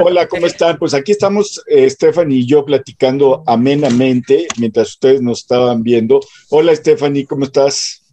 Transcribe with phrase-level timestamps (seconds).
[0.00, 0.78] Hola, ¿cómo están?
[0.78, 6.20] Pues aquí estamos, eh, Stephanie y yo, platicando amenamente mientras ustedes nos estaban viendo.
[6.50, 8.04] Hola, Stephanie, ¿cómo estás?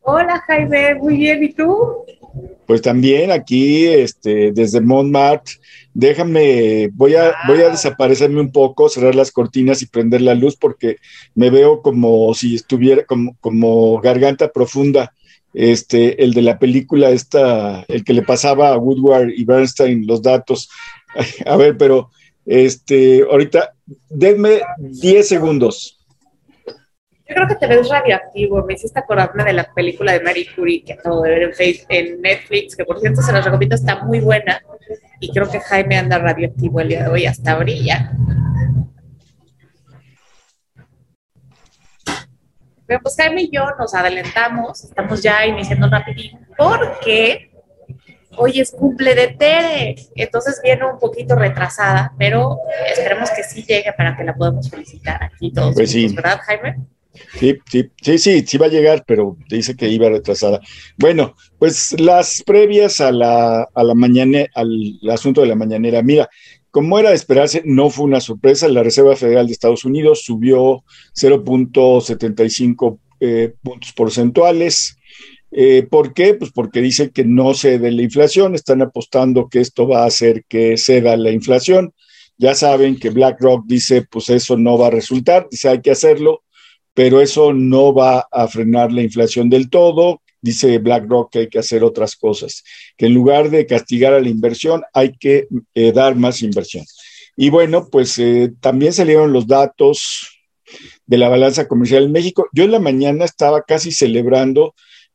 [0.00, 2.06] Hola, Jaime, muy bien, ¿y tú?
[2.66, 5.56] Pues también aquí, este, desde Montmartre.
[5.92, 10.56] Déjame, voy a, voy a desaparecerme un poco, cerrar las cortinas y prender la luz
[10.56, 10.96] porque
[11.34, 15.12] me veo como si estuviera como, como garganta profunda
[15.54, 20.20] este, el de la película esta, el que le pasaba a Woodward y Bernstein los
[20.20, 20.68] datos.
[21.46, 22.10] A ver, pero
[22.46, 23.74] este, ahorita,
[24.08, 26.00] denme 10 segundos.
[27.26, 28.62] Yo creo que te ves radioactivo.
[28.64, 31.54] Me hiciste acordarme de la película de Marie Curie que acabo de ver
[31.88, 34.60] en, Netflix, que por cierto se los recomiendo, está muy buena.
[35.20, 38.12] Y creo que Jaime anda radioactivo el día de hoy, hasta brilla.
[42.86, 47.53] Pero pues Jaime y yo nos adelantamos, estamos ya iniciando rapidito, porque
[48.36, 53.92] hoy es cumple de Tere, entonces viene un poquito retrasada, pero esperemos que sí llegue
[53.96, 56.08] para que la podamos felicitar aquí todos, pues sí.
[56.14, 56.76] ¿verdad, Jaime?
[57.38, 60.60] Sí, sí, sí, sí, sí va a llegar, pero dice que iba retrasada.
[60.98, 66.02] Bueno, pues las previas a la, a la mañana, al asunto de la mañanera.
[66.02, 66.28] Mira,
[66.74, 68.66] como era de esperarse, no fue una sorpresa.
[68.66, 70.82] La Reserva Federal de Estados Unidos subió
[71.16, 74.96] 0.75 eh, puntos porcentuales.
[75.56, 76.34] Eh, ¿Por qué?
[76.34, 80.44] Pues porque dice que no cede la inflación, están apostando que esto va a hacer
[80.48, 81.94] que ceda la inflación.
[82.36, 86.42] Ya saben que BlackRock dice, pues eso no va a resultar, dice hay que hacerlo,
[86.92, 90.22] pero eso no va a frenar la inflación del todo.
[90.40, 92.64] Dice BlackRock que hay que hacer otras cosas,
[92.96, 96.84] que en lugar de castigar a la inversión hay que eh, dar más inversión.
[97.36, 100.42] Y bueno, pues eh, también salieron los datos
[101.06, 102.48] de la balanza comercial en México.
[102.52, 104.74] Yo en la mañana estaba casi celebrando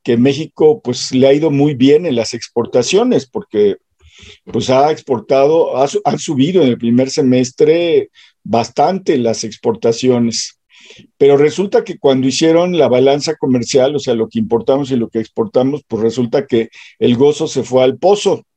[0.10, 3.76] que México pues le ha ido muy bien en las exportaciones porque
[4.44, 8.10] pues ha exportado, ha, han subido en el primer semestre
[8.44, 10.60] bastante las exportaciones.
[11.20, 15.10] Pero resulta que cuando hicieron la balanza comercial, o sea, lo que importamos y lo
[15.10, 18.48] que exportamos, pues resulta que el gozo se fue al pozo,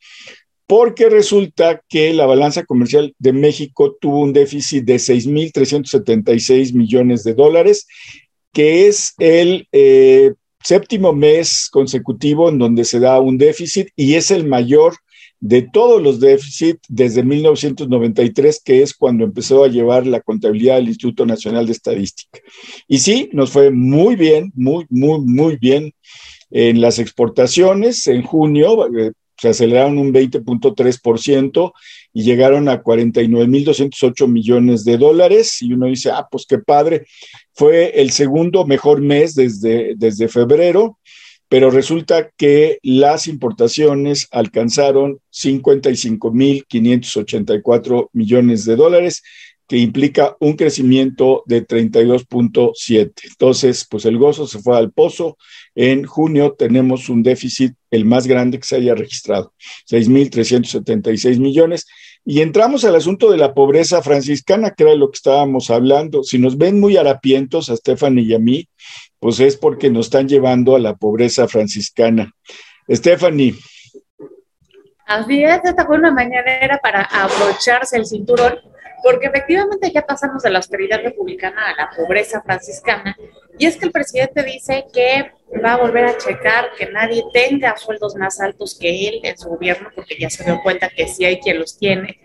[0.67, 7.35] porque resulta que la balanza comercial de México tuvo un déficit de 6.376 millones de
[7.35, 7.87] dólares,
[8.55, 10.33] que es el eh,
[10.63, 14.95] séptimo mes consecutivo en donde se da un déficit y es el mayor
[15.43, 20.89] de todos los déficits desde 1993, que es cuando empezó a llevar la contabilidad del
[20.89, 22.39] Instituto Nacional de Estadística.
[22.87, 25.93] Y sí, nos fue muy bien, muy, muy, muy bien
[26.53, 28.07] en las exportaciones.
[28.07, 31.73] En junio eh, se aceleraron un 20.3%
[32.13, 35.61] y llegaron a 49.208 millones de dólares.
[35.63, 37.07] Y uno dice, ah, pues qué padre.
[37.53, 41.01] Fue el segundo mejor mes desde, desde febrero,
[41.49, 49.25] pero resulta que las importaciones alcanzaron 55.584 millones de dólares
[49.67, 53.13] que implica un crecimiento de 32.7.
[53.25, 55.37] Entonces, pues el gozo se fue al pozo.
[55.75, 59.53] En junio tenemos un déficit el más grande que se haya registrado,
[59.91, 61.87] 6.376 millones.
[62.25, 66.23] Y entramos al asunto de la pobreza franciscana, que era lo que estábamos hablando.
[66.23, 68.69] Si nos ven muy harapientos a Stephanie y a mí,
[69.19, 72.33] pues es porque nos están llevando a la pobreza franciscana.
[72.89, 73.55] Stephanie.
[75.07, 78.55] Así es, esta fue una mañanera para abrocharse el cinturón
[79.03, 83.17] porque efectivamente ya pasamos de la austeridad republicana a la pobreza franciscana,
[83.59, 85.33] y es que el presidente dice que
[85.63, 89.51] va a volver a checar que nadie tenga sueldos más altos que él en su
[89.51, 92.19] gobierno, porque ya se dio cuenta que sí hay quien los tiene,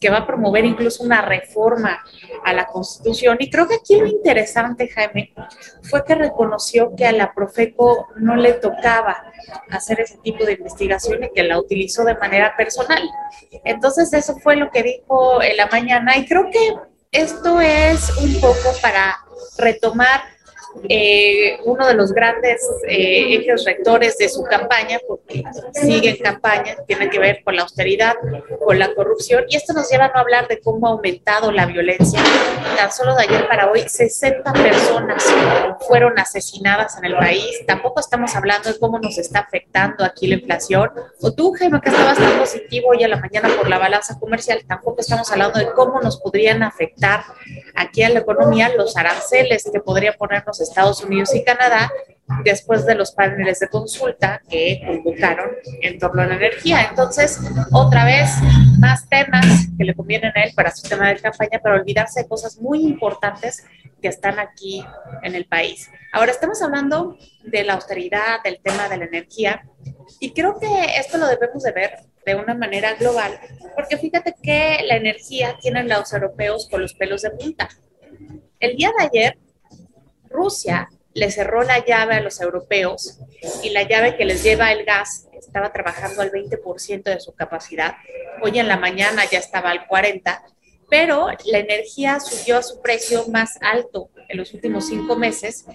[0.00, 2.04] que va a promover incluso una reforma
[2.44, 3.36] a la Constitución.
[3.40, 5.34] Y creo que aquí lo interesante, Jaime,
[5.82, 9.24] fue que reconoció que a la Profeco no le tocaba
[9.70, 13.02] hacer ese tipo de investigación y que la utilizó de manera personal.
[13.64, 16.74] Entonces, eso fue lo que dijo en la mañana y creo que
[17.10, 19.16] esto es un poco para
[19.56, 20.37] retomar
[20.88, 26.76] eh, uno de los grandes eh, ejes rectores de su campaña, porque sigue en campaña,
[26.86, 28.14] tiene que ver con la austeridad,
[28.64, 31.66] con la corrupción, y esto nos lleva a no hablar de cómo ha aumentado la
[31.66, 32.20] violencia.
[32.76, 35.24] Tan solo de ayer para hoy, 60 personas
[35.86, 37.64] fueron asesinadas en el país.
[37.66, 40.90] Tampoco estamos hablando de cómo nos está afectando aquí la inflación.
[41.20, 44.62] O tú, Jaime, que estabas tan positivo hoy a la mañana por la balanza comercial,
[44.66, 47.22] tampoco estamos hablando de cómo nos podrían afectar
[47.74, 51.90] aquí a la economía los aranceles que podría ponernos Estados Unidos y Canadá
[52.44, 55.50] después de los paneles de consulta que convocaron
[55.82, 56.86] en torno a la energía.
[56.90, 57.40] Entonces,
[57.72, 58.30] otra vez,
[58.78, 62.28] más temas que le convienen a él para su tema de campaña, para olvidarse de
[62.28, 63.64] cosas muy importantes
[64.00, 64.84] que están aquí
[65.22, 65.90] en el país.
[66.12, 69.62] Ahora estamos hablando de la austeridad, del tema de la energía,
[70.20, 70.68] y creo que
[70.98, 73.38] esto lo debemos de ver de una manera global,
[73.74, 77.68] porque fíjate que la energía tienen los europeos con los pelos de punta.
[78.60, 79.38] El día de ayer,
[80.30, 83.18] Rusia le cerró la llave a los europeos
[83.62, 87.96] y la llave que les lleva el gas estaba trabajando al 20% de su capacidad.
[88.42, 90.40] Hoy en la mañana ya estaba al 40%,
[90.88, 95.66] pero la energía subió a su precio más alto en los últimos cinco meses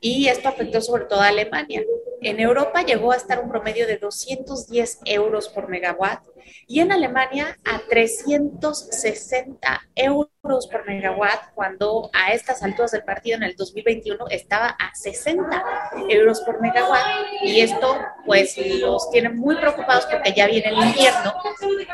[0.00, 1.82] y esto afectó sobre todo a Alemania.
[2.22, 6.22] En Europa llegó a estar un promedio de 210 euros por megawatt
[6.66, 13.44] y en Alemania a 360 euros por megawatt cuando a estas alturas del partido en
[13.44, 15.64] el 2021 estaba a 60
[16.08, 17.06] euros por megawatt
[17.42, 21.34] y esto pues los tiene muy preocupados porque ya viene el invierno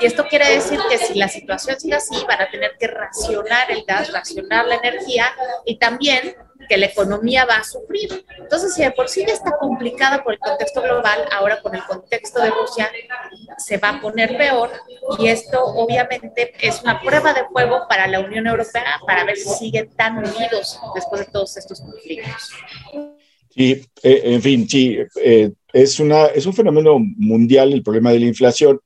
[0.01, 3.71] y esto quiere decir que si la situación sigue así van a tener que racionar
[3.71, 5.27] el gas, racionar la energía
[5.65, 6.37] y también
[6.69, 8.25] que la economía va a sufrir.
[8.39, 11.83] Entonces, si de por sí ya está complicada por el contexto global, ahora con el
[11.85, 12.91] contexto de Rusia
[13.59, 14.71] se va a poner peor
[15.19, 19.49] y esto obviamente es una prueba de fuego para la Unión Europea para ver si
[19.49, 22.53] siguen tan unidos después de todos estos conflictos.
[23.55, 28.21] Y, eh, en fin, sí, eh, es, una, es un fenómeno mundial el problema de
[28.21, 28.81] la inflación,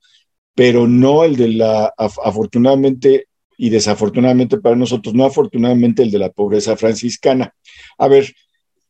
[0.55, 3.27] pero no el de la, afortunadamente,
[3.63, 7.55] y desafortunadamente para nosotros, no afortunadamente el de la pobreza franciscana.
[7.99, 8.33] A ver,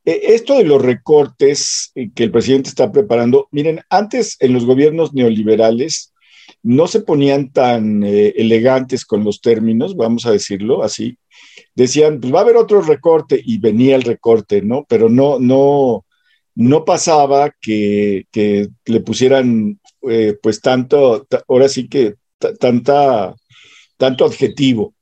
[0.05, 4.65] e, esto de los recortes eh, que el presidente está preparando, miren, antes en los
[4.65, 6.15] gobiernos neoliberales
[6.63, 11.19] no se ponían tan eh, elegantes con los términos, vamos a decirlo así.
[11.75, 14.87] Decían, pues va a haber otro recorte y venía el recorte, ¿no?
[14.89, 16.07] Pero no, no,
[16.55, 22.15] no pasaba que, le pusieran, eh, pues tanto, ahora sí que
[22.61, 23.35] tanta
[24.01, 24.95] tanto adjetivo.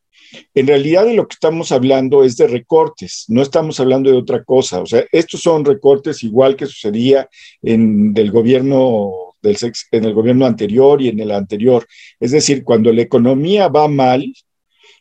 [0.54, 4.42] En realidad de lo que estamos hablando es de recortes, no estamos hablando de otra
[4.44, 4.80] cosa.
[4.80, 7.28] O sea, estos son recortes igual que sucedía
[7.62, 9.56] en del gobierno del
[9.92, 11.86] en el gobierno anterior y en el anterior.
[12.18, 14.34] Es decir, cuando la economía va mal,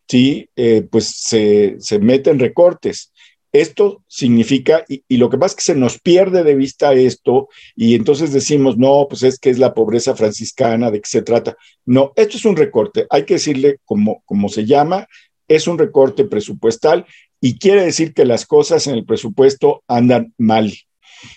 [0.07, 3.11] sí, eh, pues se, se meten recortes.
[3.51, 7.95] Esto significa, y, lo que pasa es que se nos pierde de vista esto y
[7.95, 11.55] entonces decimos, no, pues es que es la pobreza franciscana, ¿de qué se trata?
[11.85, 15.07] No, esto es un recorte, hay que decirle como, como se llama,
[15.47, 17.05] es un recorte presupuestal
[17.39, 20.73] y quiere decir que las cosas en el presupuesto andan mal.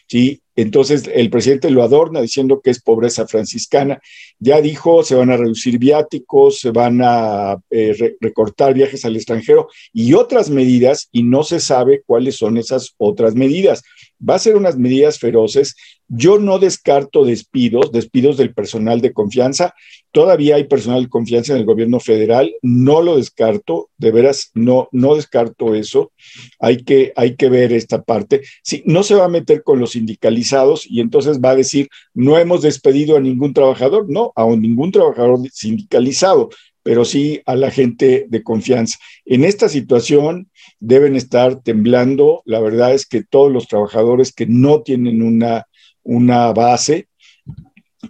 [0.06, 0.40] ¿Sí?
[0.56, 4.00] Entonces el presidente lo adorna diciendo que es pobreza franciscana.
[4.38, 9.68] Ya dijo, se van a reducir viáticos, se van a eh, recortar viajes al extranjero
[9.92, 13.82] y otras medidas, y no se sabe cuáles son esas otras medidas.
[14.26, 15.76] Va a ser unas medidas feroces.
[16.08, 19.74] Yo no descarto despidos, despidos del personal de confianza.
[20.12, 22.52] Todavía hay personal de confianza en el gobierno federal.
[22.62, 26.12] No lo descarto, de veras, no, no descarto eso.
[26.58, 28.42] Hay que, hay que ver esta parte.
[28.62, 32.38] Sí, no se va a meter con los sindicalizados y entonces va a decir, no
[32.38, 34.06] hemos despedido a ningún trabajador.
[34.08, 36.50] No, a ningún trabajador sindicalizado
[36.82, 38.98] pero sí a la gente de confianza.
[39.24, 42.42] En esta situación deben estar temblando.
[42.46, 45.66] La verdad es que todos los trabajadores que no tienen una,
[46.02, 47.08] una base.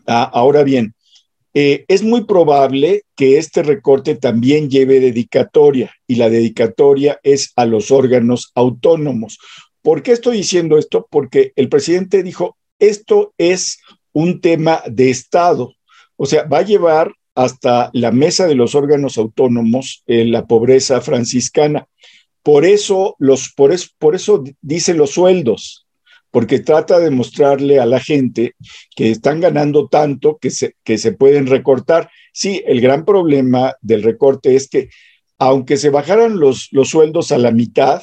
[0.06, 0.94] Ah, ahora bien,
[1.52, 7.66] eh, es muy probable que este recorte también lleve dedicatoria y la dedicatoria es a
[7.66, 9.38] los órganos autónomos.
[9.82, 11.08] ¿Por qué estoy diciendo esto?
[11.10, 13.80] Porque el presidente dijo, esto es
[14.12, 15.74] un tema de Estado.
[16.16, 21.00] O sea, va a llevar hasta la mesa de los órganos autónomos en la pobreza
[21.00, 21.86] franciscana.
[22.42, 25.86] Por eso, los, por, por eso dice los sueldos,
[26.30, 28.54] porque trata de mostrarle a la gente
[28.94, 32.10] que están ganando tanto que se, que se pueden recortar.
[32.32, 34.88] Sí, el gran problema del recorte es que
[35.38, 38.02] aunque se bajaran los, los sueldos a la mitad,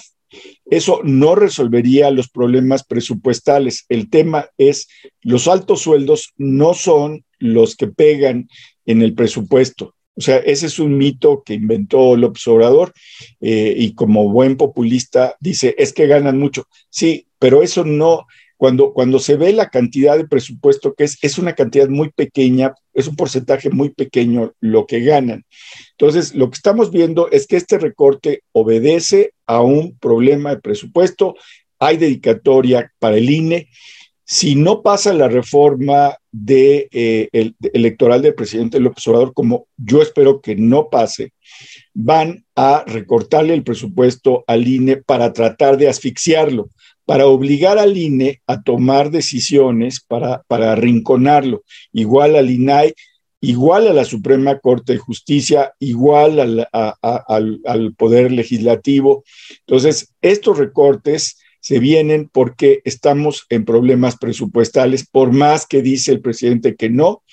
[0.65, 3.85] eso no resolvería los problemas presupuestales.
[3.89, 4.87] El tema es,
[5.21, 8.49] los altos sueldos no son los que pegan
[8.85, 9.95] en el presupuesto.
[10.15, 12.91] O sea, ese es un mito que inventó López Obrador
[13.39, 16.67] eh, y como buen populista dice, es que ganan mucho.
[16.89, 18.25] Sí, pero eso no,
[18.57, 22.73] cuando, cuando se ve la cantidad de presupuesto que es, es una cantidad muy pequeña,
[22.95, 25.45] es un porcentaje muy pequeño lo que ganan.
[25.91, 31.35] Entonces, lo que estamos viendo es que este recorte obedece a un problema de presupuesto,
[31.77, 33.69] hay dedicatoria para el INE
[34.29, 36.17] si no pasa la reforma
[36.49, 41.31] eh, el, electoral del presidente López Obrador, como yo espero que no pase,
[41.93, 46.69] van a recortarle el presupuesto al INE para tratar de asfixiarlo,
[47.05, 52.93] para obligar al INE a tomar decisiones para, para arrinconarlo, igual al INAI,
[53.39, 59.23] igual a la Suprema Corte de Justicia, igual al, al Poder Legislativo.
[59.65, 66.21] Entonces, estos recortes se vienen porque estamos en problemas presupuestales, por más que dice el
[66.21, 67.23] presidente que no,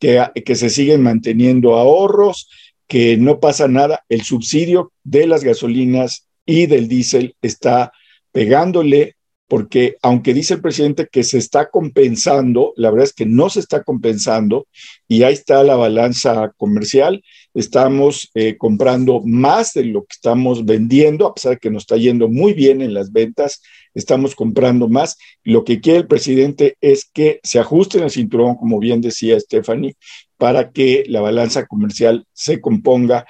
[0.00, 2.48] que, que se siguen manteniendo ahorros,
[2.88, 7.92] que no pasa nada, el subsidio de las gasolinas y del diésel está
[8.32, 9.16] pegándole
[9.52, 13.60] porque aunque dice el presidente que se está compensando, la verdad es que no se
[13.60, 14.66] está compensando
[15.06, 17.22] y ahí está la balanza comercial.
[17.52, 21.98] Estamos eh, comprando más de lo que estamos vendiendo, a pesar de que nos está
[21.98, 23.60] yendo muy bien en las ventas,
[23.94, 25.18] estamos comprando más.
[25.42, 29.96] Lo que quiere el presidente es que se ajuste el cinturón, como bien decía Stephanie,
[30.36, 33.26] para que la balanza comercial se componga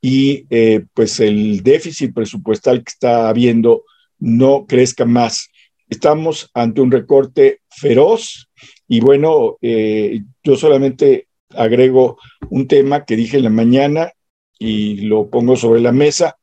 [0.00, 3.84] y eh, pues el déficit presupuestal que está habiendo
[4.18, 5.48] no crezca más.
[5.88, 8.48] Estamos ante un recorte feroz
[8.88, 12.18] y bueno, eh, yo solamente agrego
[12.50, 14.12] un tema que dije en la mañana
[14.58, 16.36] y lo pongo sobre la mesa.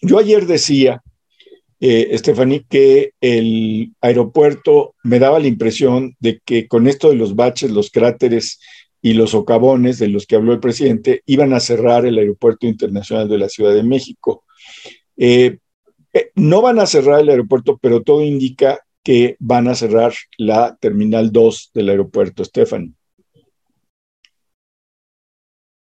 [0.00, 1.02] Yo ayer decía,
[1.84, 7.72] eh, que el aeropuerto me daba la impresión de que con esto de los baches,
[7.72, 8.60] los cráteres
[9.00, 13.28] y los socavones de los que habló el presidente, iban a cerrar el aeropuerto internacional
[13.28, 14.44] de la Ciudad de México.
[15.16, 15.58] Eh,
[16.12, 20.76] eh, no van a cerrar el aeropuerto, pero todo indica que van a cerrar la
[20.80, 22.92] terminal 2 del aeropuerto, Stephanie.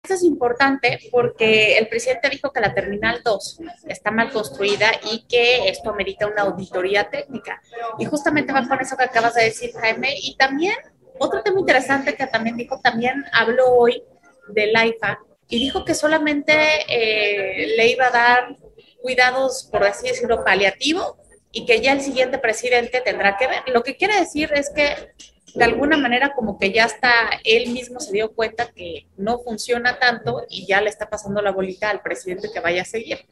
[0.06, 3.58] Eso es importante porque el presidente dijo que la terminal 2
[3.88, 7.60] está mal construida y que esto amerita una auditoría técnica.
[7.98, 10.14] Y justamente va con eso que acabas de decir, Jaime.
[10.16, 10.76] Y también,
[11.18, 14.04] otro tema interesante que también dijo, también habló hoy
[14.46, 16.54] del AIFA y dijo que solamente
[16.88, 18.56] eh, le iba a dar
[19.02, 21.18] cuidados, por así decirlo, paliativo
[21.56, 23.62] y que ya el siguiente presidente tendrá que ver.
[23.68, 25.14] Lo que quiere decir es que
[25.54, 29.98] de alguna manera como que ya está, él mismo se dio cuenta que no funciona
[29.98, 33.26] tanto y ya le está pasando la bolita al presidente que vaya a seguir.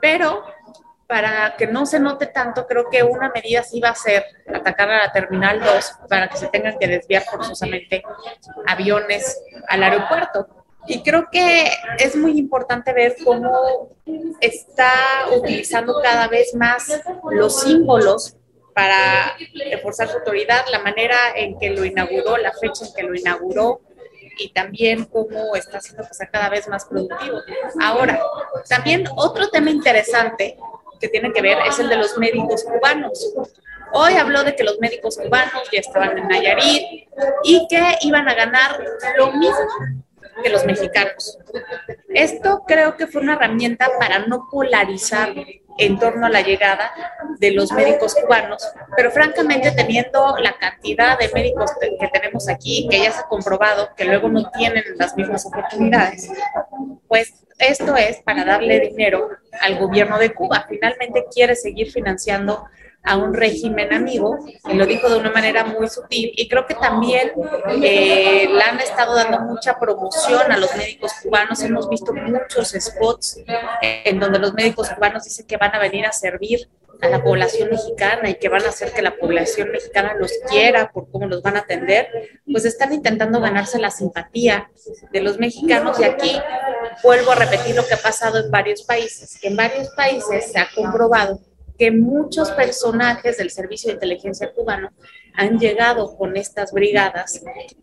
[0.00, 0.42] Pero
[1.06, 4.90] para que no se note tanto, creo que una medida sí va a ser atacar
[4.90, 8.02] a la Terminal 2 para que se tengan que desviar forzosamente
[8.66, 10.55] aviones al aeropuerto.
[10.86, 13.90] Y creo que es muy importante ver cómo
[14.40, 14.92] está
[15.36, 18.36] utilizando cada vez más los símbolos
[18.74, 19.36] para
[19.70, 23.80] reforzar su autoridad, la manera en que lo inauguró, la fecha en que lo inauguró
[24.38, 27.38] y también cómo está haciendo que sea cada vez más productivo.
[27.80, 28.20] Ahora,
[28.68, 30.58] también otro tema interesante
[31.00, 33.32] que tiene que ver es el de los médicos cubanos.
[33.92, 37.08] Hoy habló de que los médicos cubanos ya estaban en Nayarit
[37.44, 38.78] y que iban a ganar
[39.16, 39.68] lo mismo
[40.42, 41.38] que los mexicanos.
[42.08, 45.34] Esto creo que fue una herramienta para no polarizar
[45.78, 46.90] en torno a la llegada
[47.38, 48.66] de los médicos cubanos,
[48.96, 53.90] pero francamente teniendo la cantidad de médicos que tenemos aquí, que ya se ha comprobado
[53.94, 56.30] que luego no tienen las mismas oportunidades,
[57.08, 60.66] pues esto es para darle dinero al gobierno de Cuba.
[60.68, 62.66] Finalmente quiere seguir financiando
[63.06, 64.36] a un régimen amigo,
[64.68, 67.32] y lo dijo de una manera muy sutil, y creo que también
[67.82, 73.38] eh, le han estado dando mucha promoción a los médicos cubanos, hemos visto muchos spots
[73.80, 76.68] en donde los médicos cubanos dicen que van a venir a servir
[77.00, 80.90] a la población mexicana y que van a hacer que la población mexicana los quiera
[80.90, 82.08] por cómo los van a atender,
[82.50, 84.70] pues están intentando ganarse la simpatía
[85.12, 86.40] de los mexicanos y aquí
[87.02, 90.58] vuelvo a repetir lo que ha pasado en varios países, que en varios países se
[90.58, 91.38] ha comprobado
[91.78, 94.90] que muchos personajes del Servicio de Inteligencia cubano
[95.34, 97.42] han llegado con estas brigadas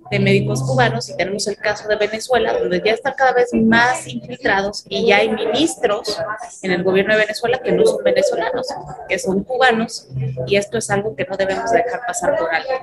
[0.10, 4.08] de médicos cubanos y tenemos el caso de Venezuela, donde ya están cada vez más
[4.08, 6.18] infiltrados y ya hay ministros
[6.64, 8.68] en el gobierno de Venezuela que no son venezolanos,
[9.08, 10.08] que son cubanos
[10.48, 12.74] y esto es algo que no debemos dejar pasar por alto.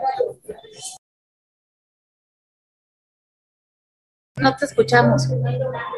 [4.37, 5.29] No te escuchamos.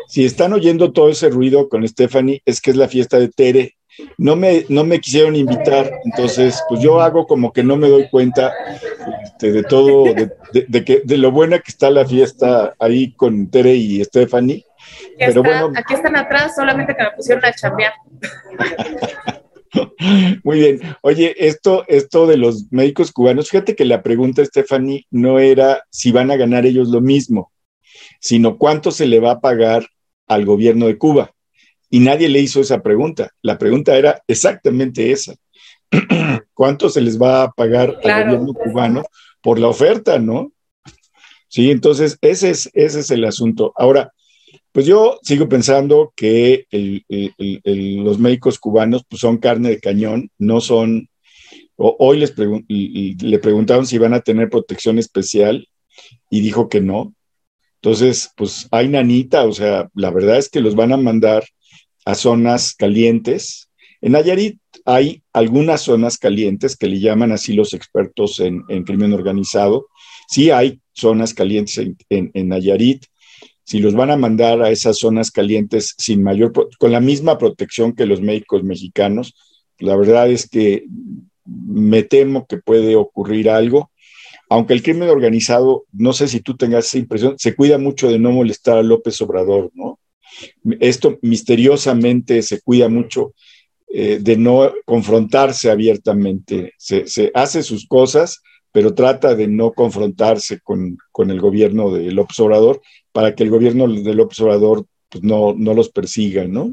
[0.09, 3.76] Si están oyendo todo ese ruido con Stephanie, es que es la fiesta de Tere
[4.18, 8.08] no me, no me quisieron invitar, entonces pues yo hago como que no me doy
[8.08, 8.52] cuenta
[9.25, 13.75] este, de todo, de, que, de lo buena que está la fiesta ahí con Tere
[13.75, 14.64] y Stephanie.
[15.18, 17.92] Pero bueno, aquí están atrás, solamente que me pusieron a chambear.
[20.44, 20.80] Muy bien.
[21.02, 26.12] Oye, esto, esto de los médicos cubanos, fíjate que la pregunta, Stephanie, no era si
[26.12, 27.52] van a ganar ellos lo mismo,
[28.20, 29.87] sino cuánto se le va a pagar
[30.28, 31.32] al gobierno de Cuba
[31.92, 33.32] y nadie le hizo esa pregunta.
[33.42, 35.34] La pregunta era exactamente esa.
[36.54, 39.02] ¿Cuánto se les va a pagar al gobierno cubano
[39.42, 40.52] por la oferta, no?
[41.49, 43.75] Sí, entonces ese es, ese es el asunto.
[43.76, 44.11] Ahora,
[44.72, 46.66] pues yo sigo pensando que
[48.02, 51.11] los médicos cubanos pues son carne de cañón, no son...
[51.76, 55.68] hoy les le preguntaron si iban a tener protección especial
[56.30, 57.14] y dijo que no.
[57.82, 61.44] Entonces, pues hay nanita, o sea, la verdad es que los van a mandar
[62.04, 63.68] a zonas calientes.
[64.00, 69.87] En Nayarit hay algunas zonas calientes que le llaman así los expertos en, crimen organizado.
[70.28, 73.04] Sí hay zonas calientes en, en, Nayarit.
[73.64, 77.94] Si los van a mandar a esas zonas calientes sin mayor, con la misma protección
[77.94, 79.35] que los médicos mexicanos,
[79.78, 80.85] la verdad es que
[81.44, 83.90] me temo que puede ocurrir algo.
[84.49, 88.18] Aunque el crimen organizado, no sé si tú tengas esa impresión, se cuida mucho de
[88.18, 89.99] no molestar a López Obrador, ¿no?
[90.80, 93.34] Esto misteriosamente se cuida mucho
[93.88, 96.72] eh, de no confrontarse abiertamente.
[96.78, 100.96] Se, hace sus cosas, pero trata de no confrontarse con,
[101.28, 102.80] el gobierno de López Obrador
[103.12, 106.72] para que el gobierno de López Obrador pues, no, no los persiga, ¿no?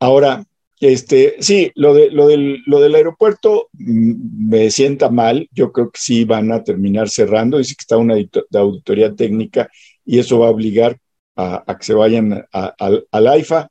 [0.00, 0.44] Ahora,
[0.80, 5.48] este, sí, lo, de, lo, del, lo del aeropuerto mm, me sienta mal.
[5.52, 7.58] Yo creo que sí van a terminar cerrando.
[7.58, 8.16] Dice que está una
[8.54, 9.70] auditoría técnica
[10.04, 10.98] y eso va a obligar
[11.36, 13.68] a, que se vayan al AIFA.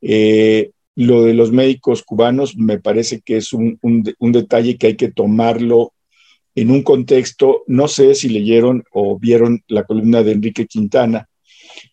[0.00, 3.78] Eh, lo de los médicos cubanos me parece que es un,
[4.18, 5.92] detalle que hay que tomarlo
[6.56, 11.28] en un contexto, no sé si leyeron o vieron la columna de Enrique Quintana,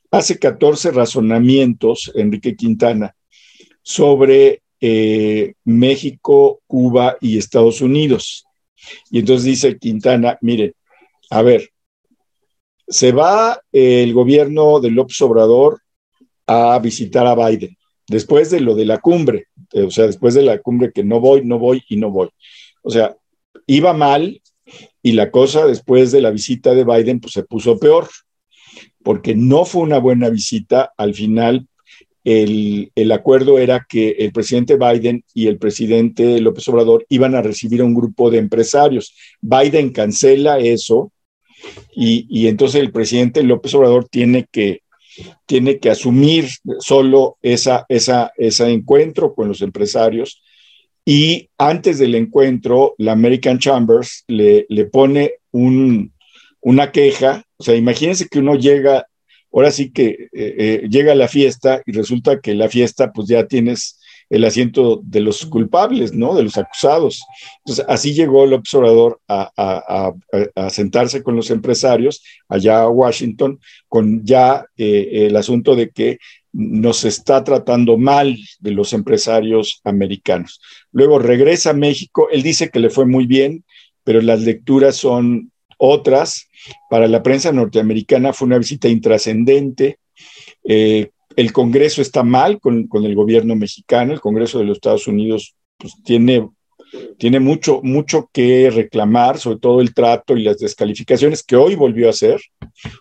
[0.10, 3.15] hace 14 razonamientos, Enrique Quintana,
[3.84, 8.45] sobre eh, México, Cuba y Estados Unidos.
[9.12, 10.74] Y entonces dice Quintana, mire,
[11.29, 11.69] a ver,
[12.88, 15.82] se va el gobierno de López Obrador
[16.48, 17.75] a visitar a Biden,
[18.08, 21.20] después de lo de la cumbre, eh, o sea, después de la cumbre que no
[21.20, 22.30] voy, no voy y no voy.
[22.84, 23.15] O sea,
[23.65, 24.42] iba mal
[25.01, 28.08] y la cosa después de la visita de Biden pues se puso peor,
[29.04, 30.92] porque no fue una buena visita.
[30.98, 31.68] Al final,
[32.24, 37.42] el, el, acuerdo era que el presidente Biden y el presidente López Obrador iban a
[37.42, 39.15] recibir a un grupo de empresarios.
[39.42, 41.12] Biden cancela eso
[41.96, 44.82] y, entonces el presidente López Obrador tiene que
[45.46, 50.42] tiene que asumir solo esa, esa, ese encuentro con los empresarios.
[51.06, 56.12] Y antes del encuentro la American Chambers le, le pone un,
[56.60, 59.06] una queja, o sea, imagínense que uno llega,
[59.54, 63.28] ahora sí que eh, eh, llega a la fiesta y resulta que la fiesta pues
[63.28, 66.36] ya tienes el asiento de los culpables, ¿no?
[66.36, 67.24] De los acusados.
[67.60, 70.14] Entonces, así llegó el observador a,
[70.70, 76.18] sentarse con los empresarios allá a Washington, con ya eh, el asunto de que
[76.52, 80.62] nos está tratando mal de los empresarios americanos.
[80.92, 83.66] Luego regresa a México, él dice que le fue muy bien,
[84.06, 86.48] pero las lecturas son otras.
[86.90, 90.00] Para la prensa norteamericana fue una visita intrascendente,
[90.64, 95.56] eh, el Congreso está mal con, el gobierno mexicano, el Congreso de los Estados Unidos
[95.78, 96.50] pues, tiene,
[97.18, 102.08] tiene mucho, mucho que reclamar, sobre todo el trato y las descalificaciones que hoy volvió
[102.08, 102.42] a hacer,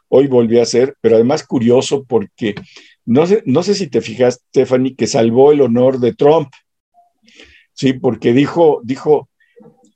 [0.08, 2.54] hoy volvió a hacer, pero además curioso porque
[3.04, 6.48] no sé, no sé si te fijas, Stephanie, que salvó el honor de Trump,
[7.72, 9.28] sí, porque dijo, dijo,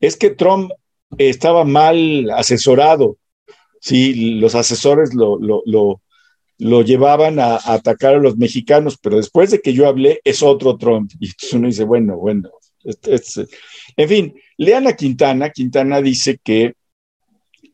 [0.01, 0.71] es que Trump
[1.17, 3.17] estaba mal asesorado,
[3.81, 6.03] sí, los asesores lo, lo lo
[6.59, 11.13] llevaban a, atacar a los mexicanos, pero después de que yo hablé es otro Trump.
[11.21, 12.51] Y entonces uno dice, bueno, bueno,
[13.97, 15.51] en fin, lean a Quintana.
[15.51, 16.75] Quintana dice que,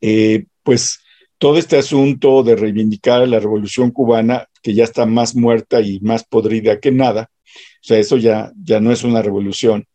[0.01, 1.01] eh, pues,
[1.39, 6.01] todo este asunto de reivindicar a la revolución cubana, que ya está más muerta y
[6.01, 9.87] más podrida que nada, o sea, eso ya, ya no es una revolución.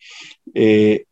[0.54, 1.06] Eh,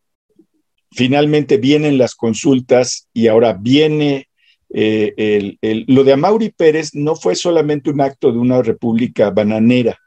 [0.92, 4.28] finalmente vienen las consultas y ahora viene
[4.70, 5.56] eh,
[5.88, 9.98] lo de Amaury Pérez no fue solamente un acto de una república bananera,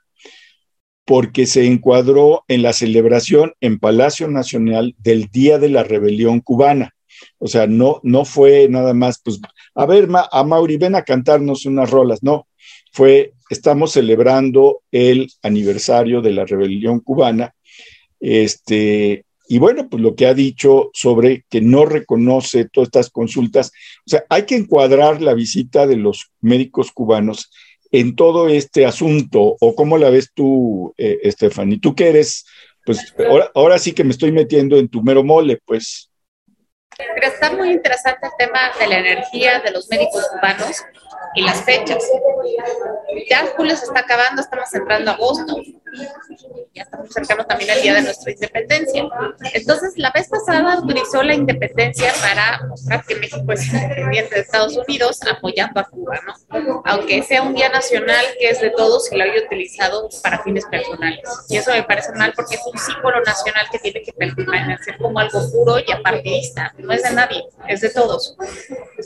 [1.04, 6.94] porque se encuadró en la celebración en Palacio Nacional del Día de la Rebelión Cubana.
[7.38, 9.40] O sea, no, no fue nada más, pues,
[9.74, 12.22] a ver, Amaury, ven a cantarnos unas rolas.
[12.22, 12.46] No,
[12.92, 17.54] fue, estamos celebrando el aniversario de la rebelión cubana.
[18.18, 23.72] Este, y bueno, pues lo que ha dicho sobre que no reconoce todas estas consultas,
[24.06, 27.50] o sea, hay que encuadrar la visita de los médicos cubanos
[27.90, 32.46] en todo este asunto, o cómo la ves tú, eh, Stephanie, tú que eres,
[32.86, 36.12] pues ahora, ahora sí que me estoy metiendo en tu mero mole, pues.
[36.96, 40.84] Pero está muy interesante el tema de la energía de los médicos cubanos
[41.34, 42.08] y las fechas.
[43.28, 45.56] Ya julio se está acabando, estamos entrando a agosto
[46.74, 49.04] ya estamos cercanos también al día de nuestra independencia.
[49.52, 54.76] Entonces, la vez pasada utilizó la independencia para mostrar que México es independiente de Estados
[54.76, 56.82] Unidos, apoyando a Cuba, ¿no?
[56.86, 60.64] Aunque sea un día nacional que es de todos y lo haya utilizado para fines
[60.66, 61.20] personales.
[61.48, 65.18] Y eso me parece mal porque es un símbolo nacional que tiene que permanecer como
[65.18, 66.72] algo puro y apartidista.
[66.78, 68.36] No es de nadie, es de todos.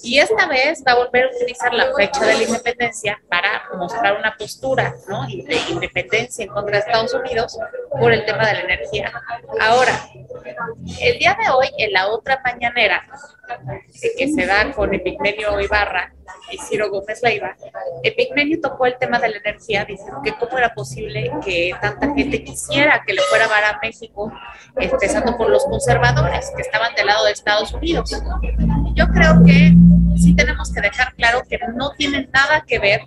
[0.03, 3.94] Y esta vez va a volver a utilizar la fecha de la independencia para mostrar
[4.19, 5.27] una postura, ¿no?
[5.27, 7.59] De independencia en contra de Estados Unidos
[7.91, 9.13] por el tema de la energía.
[9.61, 9.93] Ahora,
[11.01, 13.07] el día de hoy, en la otra mañanera,
[14.17, 16.13] que se da con Epigmenio Ibarra
[16.51, 17.57] y Ciro Gómez Leiva,
[18.03, 22.43] Epigmenio tocó el tema de la energía, diciendo que cómo era posible que tanta gente
[22.45, 24.33] quisiera que le fuera a a México,
[24.77, 28.11] empezando por los conservadores que estaban del lado de Estados Unidos.
[28.95, 29.73] Yo creo que
[30.17, 33.01] sí tenemos que dejar claro que no tiene nada que ver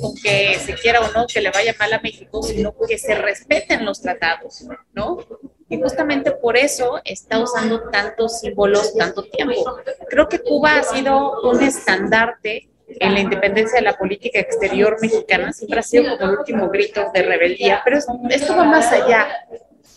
[0.00, 3.14] con que se quiera o no que le vaya mal a México, sino que se
[3.14, 5.18] respeten los tratados, ¿no?
[5.68, 9.78] Y justamente por eso está usando tantos símbolos tanto tiempo.
[10.08, 15.52] Creo que Cuba ha sido un estandarte en la independencia de la política exterior mexicana,
[15.52, 19.28] siempre ha sido como el último grito de rebeldía, pero esto va más allá.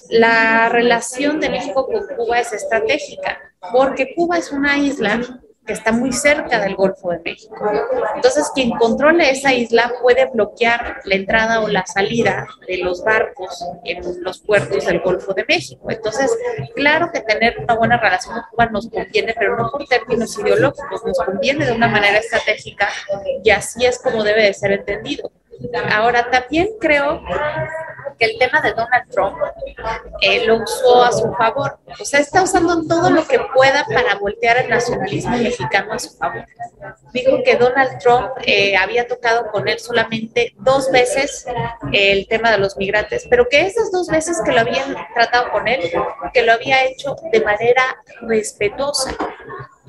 [0.09, 3.39] La relación de México con Cuba es estratégica,
[3.71, 5.21] porque Cuba es una isla
[5.65, 7.55] que está muy cerca del Golfo de México.
[8.15, 13.63] Entonces, quien controle esa isla puede bloquear la entrada o la salida de los barcos
[13.83, 15.89] en los puertos del Golfo de México.
[15.89, 16.35] Entonces,
[16.75, 21.05] claro que tener una buena relación con Cuba nos conviene, pero no por términos ideológicos,
[21.05, 22.89] nos conviene de una manera estratégica
[23.43, 25.31] y así es como debe de ser entendido.
[25.93, 27.21] Ahora, también creo
[28.21, 29.35] que el tema de Donald Trump
[30.21, 31.79] eh, lo usó a su favor.
[31.99, 36.15] O sea, está usando todo lo que pueda para voltear el nacionalismo mexicano a su
[36.15, 36.45] favor.
[37.13, 41.47] Dijo que Donald Trump eh, había tocado con él solamente dos veces
[41.91, 45.67] el tema de los migrantes, pero que esas dos veces que lo habían tratado con
[45.67, 45.91] él,
[46.31, 47.83] que lo había hecho de manera
[48.21, 49.15] respetuosa.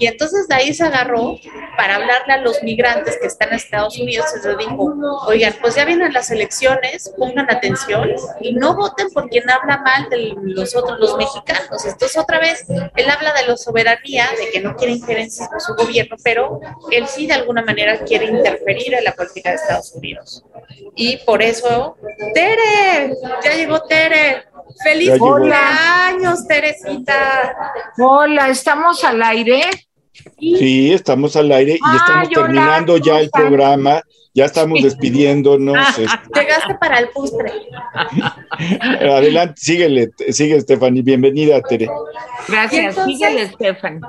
[0.03, 1.39] Y entonces de ahí se agarró
[1.77, 4.93] para hablarle a los migrantes que están en Estados Unidos y le dijo,
[5.29, 8.11] oigan, pues ya vienen las elecciones, pongan atención
[8.41, 11.85] y no voten por quien habla mal de los otros, los mexicanos.
[11.85, 15.73] Entonces otra vez, él habla de la soberanía, de que no quiere injerencias en su
[15.77, 16.59] gobierno, pero
[16.91, 20.45] él sí de alguna manera quiere interferir en la política de Estados Unidos.
[20.97, 21.97] Y por eso,
[22.35, 24.47] Tere, ya llegó Tere.
[24.83, 27.55] ¡Feliz cumpleaños, Teresita!
[27.99, 29.61] Hola, ¿estamos al aire?
[30.39, 34.03] Sí, estamos al aire y estamos terminando ya el programa
[34.35, 35.77] ya estamos despidiéndonos.
[36.03, 36.41] Este.
[36.41, 37.53] Llegaste para el postre.
[38.81, 41.89] Adelante, síguele, sigue Stephanie, bienvenida Tere.
[42.49, 44.01] Gracias, síguele Stephanie.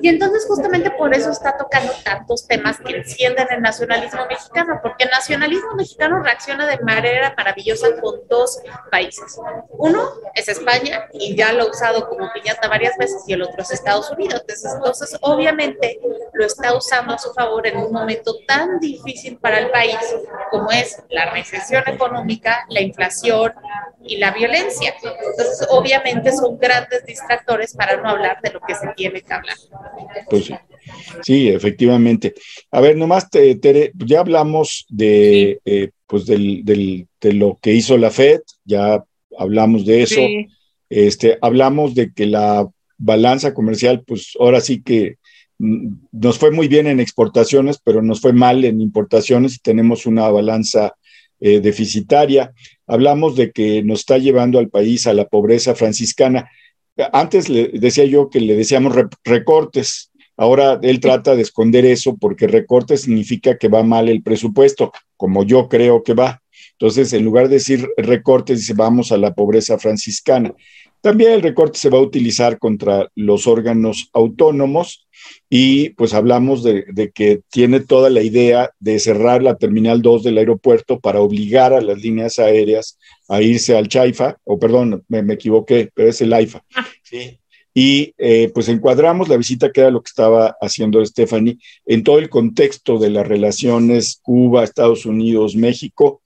[0.00, 5.04] Y entonces justamente por eso está tocando tantos temas que encienden el nacionalismo mexicano, porque
[5.04, 8.58] el nacionalismo mexicano reacciona de manera maravillosa con dos
[8.90, 9.38] países.
[9.70, 13.62] Uno es España y ya lo ha usado como piñata varias veces y el otro
[13.62, 14.40] es Estados Unidos.
[14.40, 16.00] Entonces, entonces obviamente
[16.32, 19.96] lo está usando a su favor en un momento tan difícil para el país,
[20.50, 23.52] como es la recesión económica, la inflación
[24.04, 24.94] y la violencia.
[24.94, 29.56] Entonces, obviamente son grandes distractores para no hablar de lo que se tiene que hablar.
[30.30, 30.50] Pues
[31.22, 32.34] sí, efectivamente.
[32.70, 37.98] A ver, nomás, Tere, ya hablamos de, eh, pues del, del, de lo que hizo
[37.98, 39.02] la FED, ya
[39.38, 40.20] hablamos de eso.
[40.88, 45.16] Este, hablamos de que la balanza comercial, pues ahora sí que
[45.58, 50.28] nos fue muy bien en exportaciones, pero nos fue mal en importaciones y tenemos una
[50.28, 50.94] balanza
[51.40, 52.52] eh, deficitaria.
[52.86, 56.50] Hablamos de que nos está llevando al país a la pobreza franciscana.
[57.12, 60.10] Antes le decía yo que le decíamos recortes.
[60.36, 65.44] Ahora él trata de esconder eso porque recortes significa que va mal el presupuesto, como
[65.44, 66.42] yo creo que va.
[66.72, 70.54] Entonces, en lugar de decir recortes, dice vamos a la pobreza franciscana.
[71.06, 75.06] También el recorte se va a utilizar contra los órganos autónomos
[75.48, 80.38] y pues hablamos de, que tiene toda la idea de cerrar la Terminal 2 del
[80.38, 85.90] aeropuerto para obligar a las líneas aéreas a irse al Chaifa, o perdón, me, equivoqué,
[85.94, 86.64] pero es el AIFA.
[86.74, 86.84] Ah.
[87.72, 92.18] Y eh, pues encuadramos la visita que era lo que estaba haciendo Stephanie en todo
[92.18, 96.22] el contexto de las relaciones Cuba, Estados Unidos, México.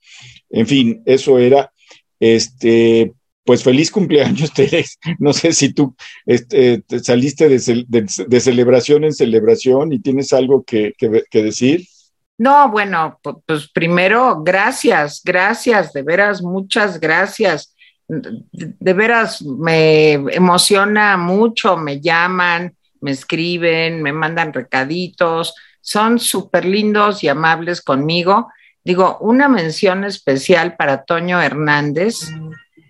[0.48, 1.70] En fin, eso era.
[2.18, 3.12] Este,
[3.50, 4.96] pues feliz cumpleaños, Teres.
[5.18, 10.94] No sé si tú este, saliste de, celebración en celebración y tienes algo que,
[11.32, 11.84] decir.
[12.38, 17.74] No, bueno, pues primero, gracias, gracias, de veras, muchas gracias.
[18.06, 27.24] De veras, me emociona mucho, me llaman, me escriben, me mandan recaditos, son súper lindos
[27.24, 28.46] y amables conmigo.
[28.84, 32.30] Digo, una mención especial para Toño Hernández,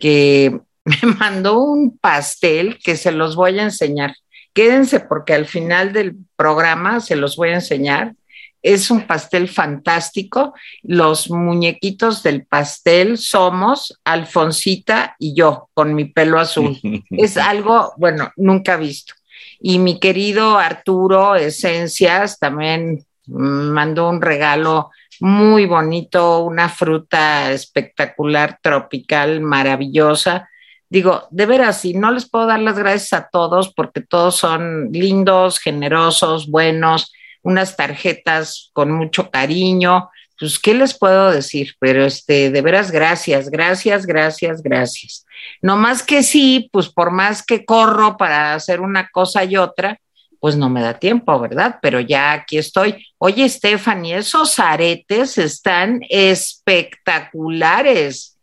[0.00, 4.14] que me mandó un pastel que se los voy a enseñar.
[4.52, 8.14] Quédense porque al final del programa se los voy a enseñar.
[8.62, 10.52] Es un pastel fantástico.
[10.82, 16.78] Los muñequitos del pastel somos Alfonsita y yo, con mi pelo azul.
[17.10, 19.14] es algo, bueno, nunca visto.
[19.60, 29.40] Y mi querido Arturo Esencias también mandó un regalo muy bonito, una fruta espectacular, tropical,
[29.40, 30.48] maravillosa.
[30.88, 34.90] Digo, de veras, y no les puedo dar las gracias a todos porque todos son
[34.92, 40.10] lindos, generosos, buenos, unas tarjetas con mucho cariño.
[40.38, 41.74] Pues, ¿qué les puedo decir?
[41.78, 45.26] Pero este, de veras, gracias, gracias, gracias, gracias.
[45.60, 50.00] No más que sí, pues por más que corro para hacer una cosa y otra,
[50.40, 51.78] pues no me da tiempo, ¿verdad?
[51.80, 53.06] Pero ya aquí estoy.
[53.18, 58.36] Oye, Stephanie, esos aretes están espectaculares.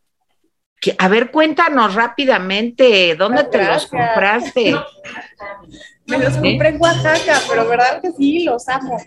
[0.99, 4.75] A ver, cuéntanos rápidamente, ¿dónde te los compraste?
[6.05, 8.97] Me los compré en Oaxaca, pero verdad que sí, los amo.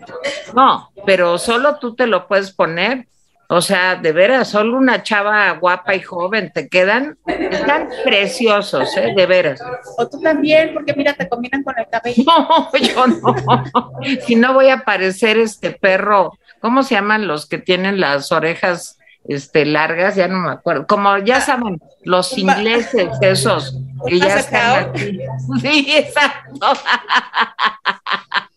[0.53, 3.07] No, pero solo tú te lo puedes poner.
[3.53, 9.11] O sea, de veras, solo una chava guapa y joven te quedan, están preciosos, ¿eh?
[9.13, 9.61] De veras.
[9.97, 12.23] O tú también, porque mira, te combinan con el cabello.
[12.25, 13.91] No, yo no.
[14.25, 18.97] si no voy a parecer este perro, ¿cómo se llaman los que tienen las orejas
[19.27, 20.15] este, largas?
[20.15, 20.87] Ya no me acuerdo.
[20.87, 25.19] Como ya saben, los ingleses, esos, que ya están aquí.
[25.61, 26.67] Sí, exacto.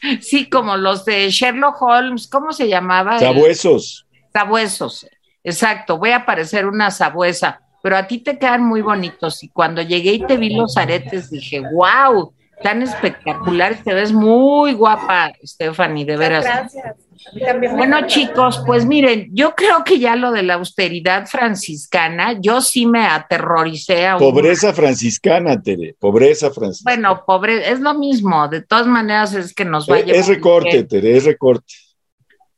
[0.20, 3.18] Sí, como los de Sherlock Holmes, ¿cómo se llamaba?
[3.18, 4.06] Sabuesos.
[4.32, 5.06] Sabuesos,
[5.42, 5.98] exacto.
[5.98, 9.42] Voy a parecer una sabuesa, pero a ti te quedan muy bonitos.
[9.42, 12.32] Y cuando llegué y te vi los aretes, dije, wow,
[12.62, 16.44] tan espectacular, te ves muy guapa, Stephanie, de veras.
[16.44, 17.07] Gracias.
[17.74, 22.86] Bueno, chicos, pues miren, yo creo que ya lo de la austeridad franciscana, yo sí
[22.86, 24.06] me aterroricé.
[24.06, 26.96] A pobreza franciscana, Tere, pobreza franciscana.
[26.96, 30.16] Bueno, pobre, es lo mismo, de todas maneras es que nos va a llevar.
[30.16, 31.74] Es recorte, Tere, es recorte.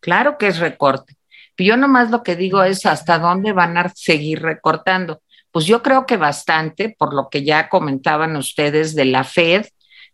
[0.01, 1.17] Claro que es recorte.
[1.59, 5.21] Yo nomás lo que digo es hasta dónde van a seguir recortando.
[5.53, 9.67] Pues yo creo que bastante, por lo que ya comentaban ustedes de la Fed,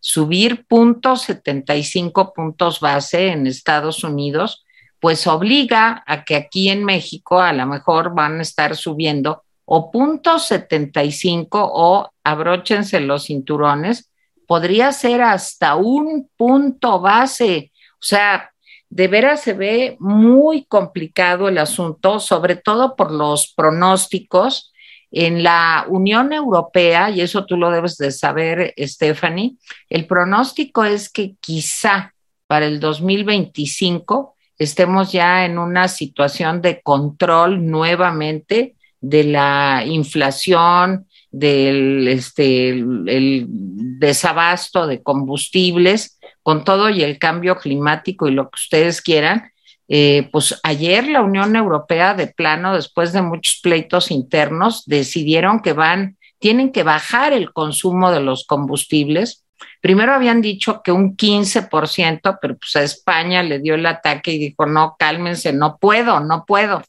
[0.06, 4.64] subir puntos 75 puntos base en Estados Unidos,
[5.00, 9.90] pues obliga a que aquí en México a lo mejor van a estar subiendo o
[9.90, 14.12] puntos 75 o abróchense los cinturones,
[14.46, 17.72] podría ser hasta un punto base.
[17.94, 18.52] O sea,
[18.88, 24.72] de veras se ve muy complicado el asunto, sobre todo por los pronósticos
[25.10, 29.56] en la Unión Europea, y eso tú lo debes de saber, Stephanie,
[29.88, 32.14] el pronóstico es que quizá
[32.46, 42.08] para el 2025 estemos ya en una situación de control nuevamente de la inflación, del
[42.08, 49.02] este, el desabasto de combustibles, con todo y el cambio climático y lo que ustedes
[49.02, 49.50] quieran,
[49.88, 55.72] eh, pues ayer la Unión Europea de plano, después de muchos pleitos internos, decidieron que
[55.72, 59.44] van, tienen que bajar el consumo de los combustibles.
[59.80, 64.38] Primero habían dicho que un 15%, pero pues a España le dio el ataque y
[64.38, 66.82] dijo, no, cálmense, no puedo, no puedo.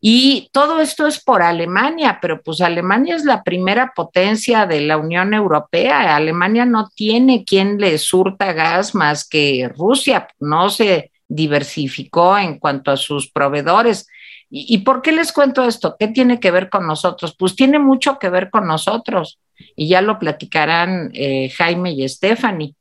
[0.00, 4.96] Y todo esto es por Alemania, pero pues Alemania es la primera potencia de la
[4.96, 6.14] Unión Europea.
[6.14, 12.90] Alemania no tiene quien le surta gas más que Rusia, no se diversificó en cuanto
[12.90, 14.08] a sus proveedores.
[14.50, 15.96] ¿Y, por qué les cuento esto?
[15.98, 17.36] ¿Qué tiene que ver con nosotros?
[17.38, 19.38] Pues tiene mucho que ver con nosotros
[19.76, 22.74] y ya lo platicarán eh, Jaime y Stephanie,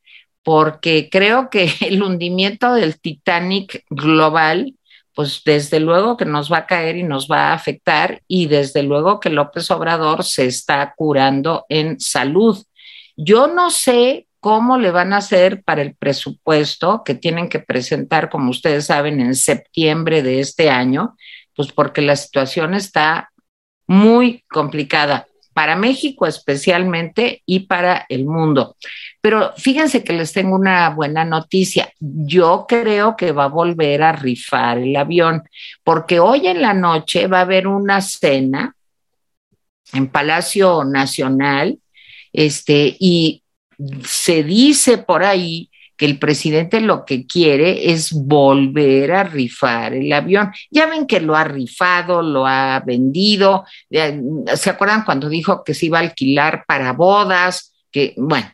[0.44, 4.76] porque creo que el hundimiento del Titanic global,
[5.14, 8.84] pues desde luego que nos va a caer y nos va a afectar y desde
[8.84, 12.64] luego que López Obrador se está curando en salud.
[13.18, 18.30] Yo no sé cómo le van a hacer para el presupuesto que tienen que presentar,
[18.30, 21.18] como ustedes saben, en septiembre de este año,
[21.54, 23.34] pues porque la situación está
[23.88, 28.78] muy complicada para México especialmente y para el mundo.
[29.20, 31.92] Pero fíjense que les tengo una buena noticia.
[32.00, 35.44] Yo creo que va a volver a rifar el avión,
[35.84, 38.74] porque hoy en la noche va a haber una cena
[39.92, 41.80] en Palacio Nacional,
[42.32, 43.44] este, y
[44.04, 50.14] se dice por ahí que el presidente lo que quiere es volver a rifar el
[50.14, 50.52] avión.
[50.70, 53.66] Ya ven que lo ha rifado, lo ha vendido.
[54.56, 57.74] ¿Se acuerdan cuando dijo que se iba a alquilar para bodas?
[57.92, 58.48] Que, bueno,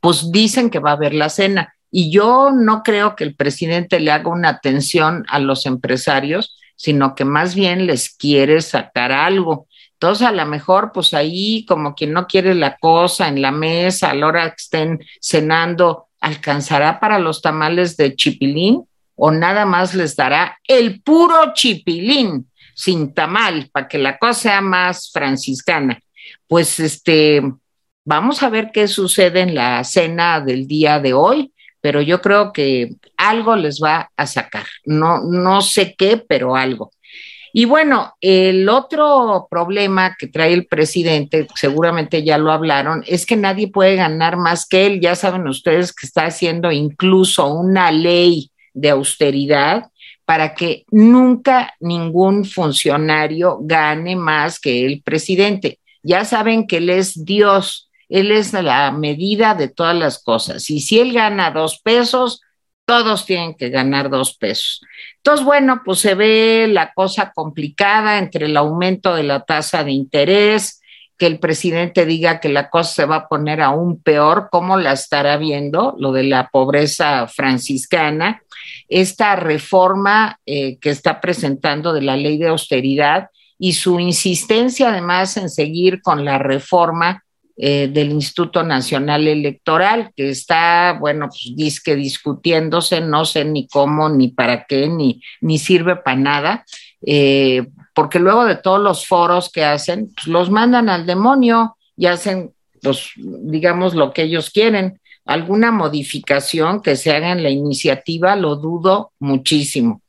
[0.00, 1.74] pues dicen que va a haber la cena.
[1.90, 7.14] Y yo no creo que el presidente le haga una atención a los empresarios, sino
[7.14, 9.66] que más bien les quiere sacar algo.
[10.00, 14.10] Entonces, a lo mejor, pues ahí, como quien no quiere la cosa en la mesa,
[14.10, 18.84] a la hora que estén cenando, ¿alcanzará para los tamales de chipilín
[19.16, 24.60] o nada más les dará el puro chipilín sin tamal para que la cosa sea
[24.60, 25.98] más franciscana?
[26.46, 27.42] Pues este,
[28.04, 31.52] vamos a ver qué sucede en la cena del día de hoy.
[31.80, 34.66] pero yo creo que algo les va a sacar.
[34.84, 36.90] No, no sé qué, pero algo.
[37.52, 43.36] Y bueno, el otro problema que trae el presidente, seguramente ya lo hablaron, es que
[43.36, 45.00] nadie puede ganar más que él.
[45.00, 49.90] Ya saben ustedes que está haciendo incluso una ley de austeridad
[50.24, 55.78] para que nunca ningún funcionario gane más que el presidente.
[56.02, 60.68] Ya saben que él es Dios, él es la medida de todas las cosas.
[60.68, 62.42] Y si él gana dos pesos,
[62.88, 64.80] todos tienen que ganar dos pesos.
[65.16, 69.92] Entonces, bueno, pues se ve la cosa complicada entre el aumento de la tasa de
[69.92, 70.80] interés,
[71.18, 74.92] que el presidente diga que la cosa se va a poner aún peor, ¿cómo la
[74.92, 75.96] estará viendo?
[75.98, 78.42] Lo de la pobreza franciscana,
[78.88, 85.36] esta reforma eh, que está presentando de la ley de austeridad y su insistencia además
[85.36, 87.22] en seguir con la reforma
[87.60, 94.08] eh, del Instituto Nacional Electoral, que está, bueno, pues dice discutiéndose, no sé ni cómo,
[94.08, 96.64] ni para qué, ni, ni sirve para nada,
[97.04, 97.66] eh,
[97.96, 102.52] porque luego de todos los foros que hacen, pues los mandan al demonio y hacen,
[102.80, 105.00] pues, digamos, lo que ellos quieren.
[105.24, 110.00] Alguna modificación que se haga en la iniciativa, lo dudo muchísimo.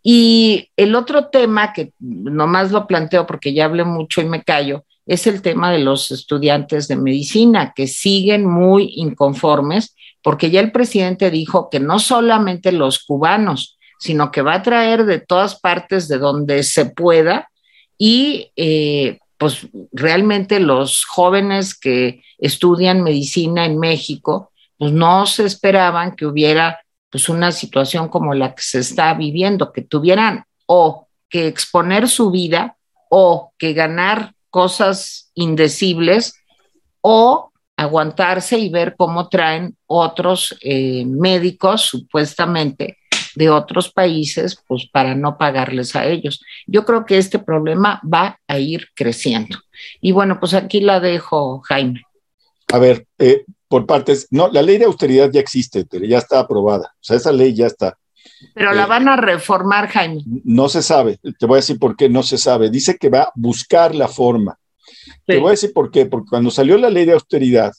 [0.00, 4.84] Y el otro tema que nomás lo planteo porque ya hablé mucho y me callo,
[5.08, 10.70] es el tema de los estudiantes de medicina, que siguen muy inconformes, porque ya el
[10.70, 16.08] presidente dijo que no solamente los cubanos, sino que va a traer de todas partes
[16.08, 17.48] de donde se pueda
[17.96, 26.16] y eh, pues realmente los jóvenes que estudian medicina en México, pues no se esperaban
[26.16, 31.46] que hubiera pues una situación como la que se está viviendo, que tuvieran o que
[31.46, 32.76] exponer su vida
[33.08, 36.34] o que ganar cosas indecibles
[37.00, 42.98] o aguantarse y ver cómo traen otros eh, médicos supuestamente
[43.36, 46.42] de otros países, pues para no pagarles a ellos.
[46.66, 49.58] Yo creo que este problema va a ir creciendo.
[50.00, 52.02] Y bueno, pues aquí la dejo, Jaime.
[52.72, 56.94] A ver, eh, por partes, no, la ley de austeridad ya existe, ya está aprobada,
[56.94, 57.96] o sea, esa ley ya está.
[58.54, 60.22] Pero la eh, van a reformar, Jaime.
[60.44, 62.70] No se sabe, te voy a decir por qué no se sabe.
[62.70, 64.58] Dice que va a buscar la forma.
[65.26, 67.72] Te voy a decir por qué, porque cuando salió la ley de austeridad,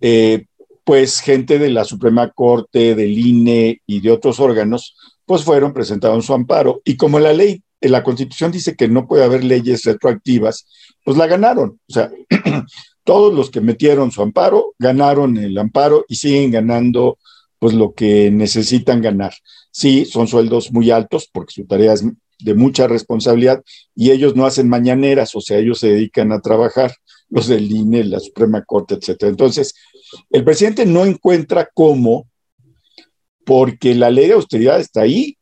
[0.00, 0.46] eh,
[0.84, 6.16] pues gente de la Suprema Corte, del INE y de otros órganos, pues fueron presentados
[6.16, 6.82] en su amparo.
[6.84, 10.66] Y como la ley, la Constitución dice que no puede haber leyes retroactivas,
[11.04, 11.80] pues la ganaron.
[11.88, 12.10] O sea,
[13.04, 17.18] todos los que metieron su amparo ganaron el amparo y siguen ganando
[17.58, 19.32] pues lo que necesitan ganar.
[19.72, 22.04] Sí, son sueldos muy altos porque su tarea es
[22.38, 23.62] de mucha responsabilidad
[23.94, 26.92] y ellos no hacen mañaneras, o sea, ellos se dedican a trabajar,
[27.30, 29.30] los del INE, la Suprema Corte, etcétera.
[29.30, 29.74] Entonces,
[30.30, 32.28] el presidente no encuentra cómo,
[33.44, 35.38] porque la ley de austeridad está ahí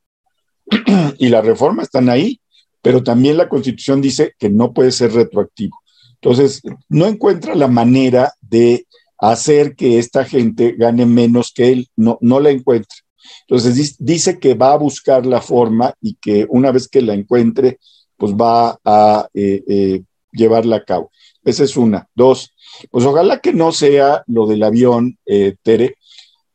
[1.18, 2.40] y la reforma están ahí,
[2.80, 5.76] pero también la Constitución dice que no puede ser retroactivo.
[6.14, 8.86] Entonces, no encuentra la manera de
[9.18, 12.96] hacer que esta gente gane menos que él, no, no la encuentra.
[13.42, 17.78] Entonces dice que va a buscar la forma y que una vez que la encuentre,
[18.16, 20.02] pues va a eh, eh,
[20.32, 21.10] llevarla a cabo.
[21.44, 22.06] Esa es una.
[22.14, 22.52] Dos,
[22.90, 25.96] pues ojalá que no sea lo del avión, eh, Tere.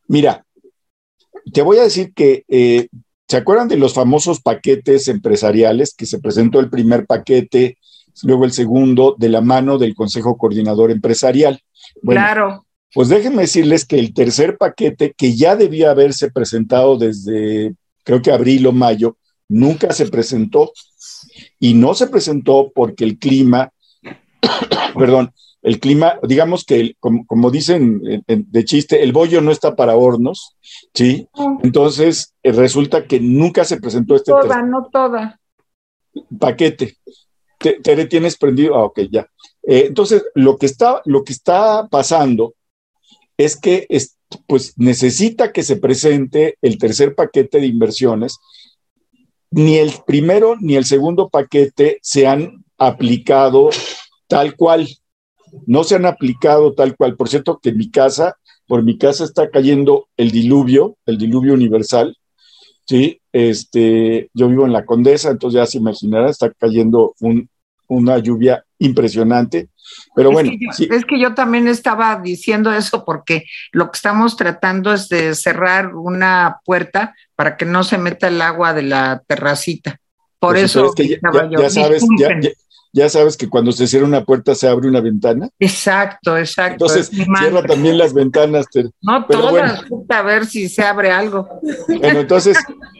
[0.08, 0.44] Mira,
[1.52, 2.44] te voy a decir que,
[3.28, 7.78] ¿se acuerdan de los famosos paquetes empresariales que se presentó el primer paquete,
[8.22, 11.60] luego el segundo, de la mano del Consejo Coordinador Empresarial?
[12.02, 12.65] claro.
[12.94, 18.32] Pues déjenme decirles que el tercer paquete, que ya debía haberse presentado desde, creo que
[18.32, 19.16] abril o mayo,
[19.48, 20.72] nunca se presentó.
[21.58, 23.70] Y no se presentó porque el clima,
[24.98, 30.56] perdón, el clima, digamos que, como, dicen de chiste, el bollo no está para hornos,
[30.94, 31.28] ¿sí?
[31.62, 34.30] Entonces, eh, resulta que nunca se presentó este...
[34.30, 35.40] Toda, no toda.
[36.38, 36.96] Paquete.
[37.58, 38.76] Tere, ¿tienes prendido?
[38.76, 39.26] Ah, ok, ya.
[39.64, 42.54] Eh, entonces, lo que, está, lo que está pasando
[43.38, 43.86] es que
[44.46, 48.38] pues, necesita que se presente el tercer paquete de inversiones.
[49.50, 53.70] Ni el primero ni el segundo paquete se han aplicado
[54.26, 54.88] tal cual.
[55.66, 57.16] No se han aplicado tal cual.
[57.16, 61.54] Por cierto, que en mi casa, por mi casa está cayendo el diluvio, el diluvio
[61.54, 62.16] universal.
[62.84, 67.14] Sí, este, yo vivo en la Condesa, entonces ya se imaginará, está cayendo
[67.88, 69.68] una lluvia impresionante.
[70.14, 70.50] Pero bueno.
[70.78, 75.94] Es que, yo, también estaba diciendo eso porque lo que estamos tratando es de cerrar
[75.94, 79.98] una puerta para que no se meta el agua de la terracita.
[80.38, 82.04] Por pues eso ya, sabes,
[82.96, 85.50] ya sabes que cuando se cierra una puerta se abre una ventana.
[85.58, 86.86] Exacto, exacto.
[86.86, 88.64] Entonces, cierra también las ventanas.
[89.02, 91.46] No, todas, a ver si se abre algo.
[91.88, 92.56] Bueno, entonces,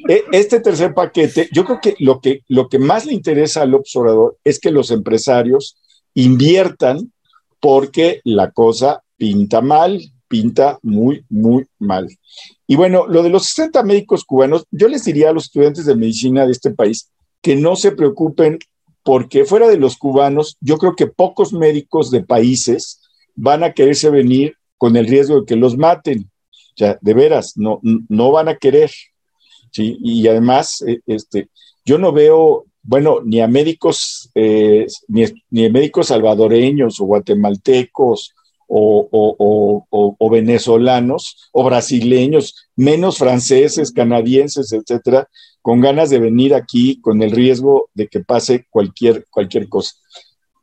[0.06, 3.72] e, este tercer paquete, yo creo que lo que, lo que más le interesa al
[3.72, 5.78] observador es que los empresarios
[6.16, 7.12] inviertan
[7.60, 12.08] porque la cosa pinta mal, pinta muy, muy mal.
[12.66, 15.94] Y bueno, lo de los 60 médicos cubanos, yo les diría a los estudiantes de
[15.94, 17.10] medicina de este país
[17.40, 18.58] que no se preocupen
[19.02, 23.00] porque fuera de los cubanos, yo creo que pocos médicos de países
[23.36, 26.28] van a quererse venir con el riesgo de que los maten.
[26.50, 28.90] O sea, de veras, no, no van a querer.
[29.70, 29.96] ¿sí?
[30.02, 31.48] Y además, eh, este,
[31.84, 38.34] yo no veo, bueno, ni a médicos, eh, ni, a médicos salvadoreños o guatemaltecos
[38.68, 45.28] o, venezolanos o brasileños, menos franceses, canadienses, etcétera,
[45.62, 49.94] con ganas de venir aquí con el riesgo de que pase cualquier, cualquier cosa.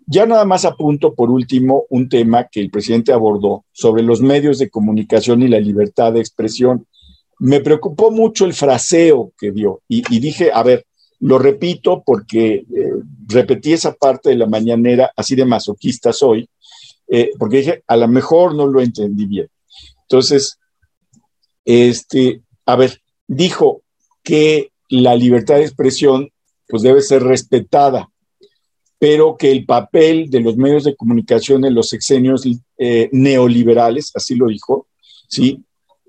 [0.05, 4.59] Ya nada más apunto por último un tema que el presidente abordó sobre los medios
[4.59, 6.85] de comunicación y la libertad de expresión.
[7.39, 10.85] Me preocupó mucho el fraseo que dio y, dije, a ver,
[11.23, 12.91] lo repito porque eh,
[13.27, 16.49] repetí esa parte de la mañanera, así de masoquista soy,
[17.07, 19.47] eh, porque dije, a lo mejor no lo entendí bien.
[20.01, 20.59] Entonces,
[21.63, 23.83] este, a ver, dijo
[24.21, 26.29] que la libertad de expresión
[26.67, 28.09] pues debe ser respetada,
[28.99, 32.43] pero que el papel de los medios de comunicación en los sexenios
[32.77, 34.87] eh, neoliberales, así lo dijo,
[35.29, 35.63] ¿sí?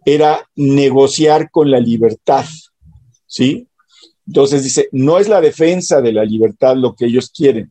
[0.05, 2.47] Era negociar con la libertad,
[3.27, 3.69] ¿sí?
[4.27, 7.71] Entonces dice, no es la defensa de la libertad lo que ellos quieren,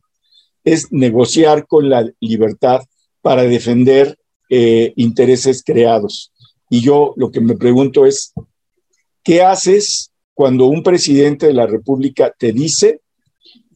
[0.62, 2.80] es negociar con la libertad
[3.20, 4.18] para defender
[4.50, 6.32] eh, intereses creados.
[6.70, 8.32] Y yo lo que me pregunto es,
[9.22, 13.00] ¿qué haces cuando un presidente de la República te dice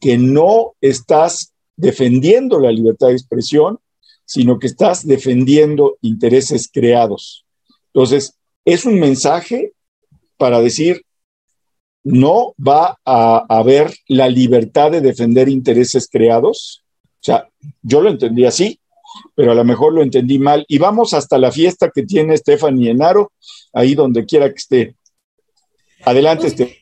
[0.01, 3.79] que no estás defendiendo la libertad de expresión,
[4.25, 7.45] sino que estás defendiendo intereses creados?
[7.93, 9.73] Entonces, es un mensaje
[10.37, 11.05] para decir,
[12.09, 16.85] no va a haber la libertad de defender intereses creados.
[17.21, 17.49] O sea,
[17.83, 18.81] yo lo entendí así,
[19.35, 20.65] pero a lo mejor lo entendí mal.
[20.69, 23.33] Y vamos hasta la fiesta que tiene Stephanie Enaro,
[23.73, 24.95] ahí donde quiera que esté.
[26.05, 26.79] Adelante, Stephanie.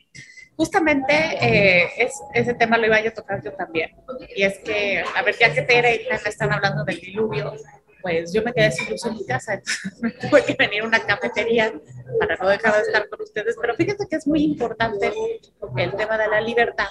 [0.56, 3.90] Justamente eh, ese tema lo iba a tocar yo también.
[4.34, 7.52] Y es que, a ver, ya que Tere y me están hablando del diluvio,
[8.06, 10.86] pues yo me quedé sin luz en mi casa, entonces me tuve que venir a
[10.86, 11.72] una cafetería
[12.20, 13.56] para no dejar de estar con ustedes.
[13.60, 15.12] Pero fíjate que es muy importante
[15.76, 16.86] el tema de la libertad.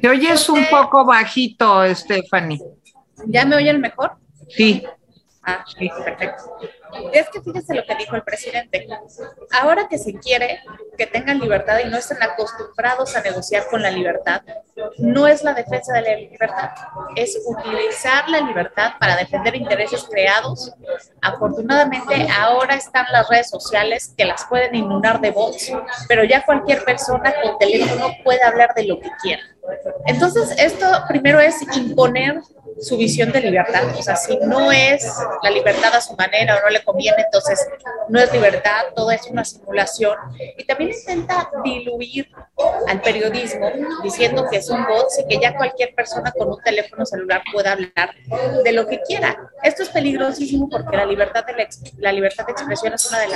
[0.00, 2.60] Te oyes un poco bajito, Stephanie.
[3.26, 4.12] ¿Ya me oyen mejor?
[4.48, 4.84] Sí.
[5.42, 6.58] Ah, sí, perfecto.
[7.12, 8.86] Es que fíjese lo que dijo el presidente.
[9.52, 10.60] Ahora que se quiere
[10.98, 14.42] que tengan libertad y no estén acostumbrados a negociar con la libertad,
[14.98, 16.70] no es la defensa de la libertad,
[17.16, 20.74] es utilizar la libertad para defender intereses creados.
[21.22, 25.72] Afortunadamente, ahora están las redes sociales que las pueden inundar de bots,
[26.06, 29.42] pero ya cualquier persona con teléfono puede hablar de lo que quiera.
[30.06, 32.40] Entonces, esto primero es imponer
[32.80, 33.82] su visión de libertad.
[33.98, 35.06] O sea, si no es
[35.42, 37.66] la libertad a su manera o no le conviene, entonces
[38.08, 40.16] no es libertad, todo es una simulación.
[40.56, 42.28] Y también intenta diluir
[42.88, 43.70] al periodismo
[44.02, 48.14] diciendo que son bots y que ya cualquier persona con un teléfono celular pueda hablar
[48.64, 49.36] de lo que quiera.
[49.62, 51.68] Esto es peligrosísimo porque la libertad de,
[51.98, 53.26] la, libertad de expresión es uno de,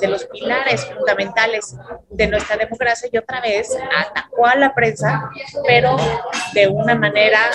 [0.00, 1.76] de los pilares fundamentales
[2.10, 5.30] de nuestra democracia y otra vez atacó a la prensa,
[5.66, 5.96] pero
[6.54, 7.50] de una manera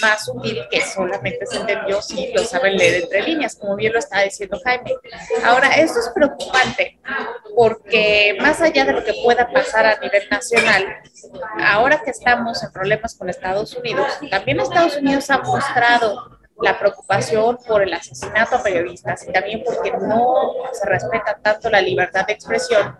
[0.00, 3.98] más sutil que solamente se entendió si lo saben leer entre líneas, como bien lo
[3.98, 4.94] está diciendo Jaime.
[5.44, 6.98] Ahora, esto es preocupante
[7.54, 10.84] porque más allá de lo que pueda pasar a nivel nacional,
[11.58, 17.58] ahora que estamos en problemas con Estados Unidos, también Estados Unidos ha mostrado la preocupación
[17.66, 22.32] por el asesinato a periodistas y también porque no se respeta tanto la libertad de
[22.32, 22.96] expresión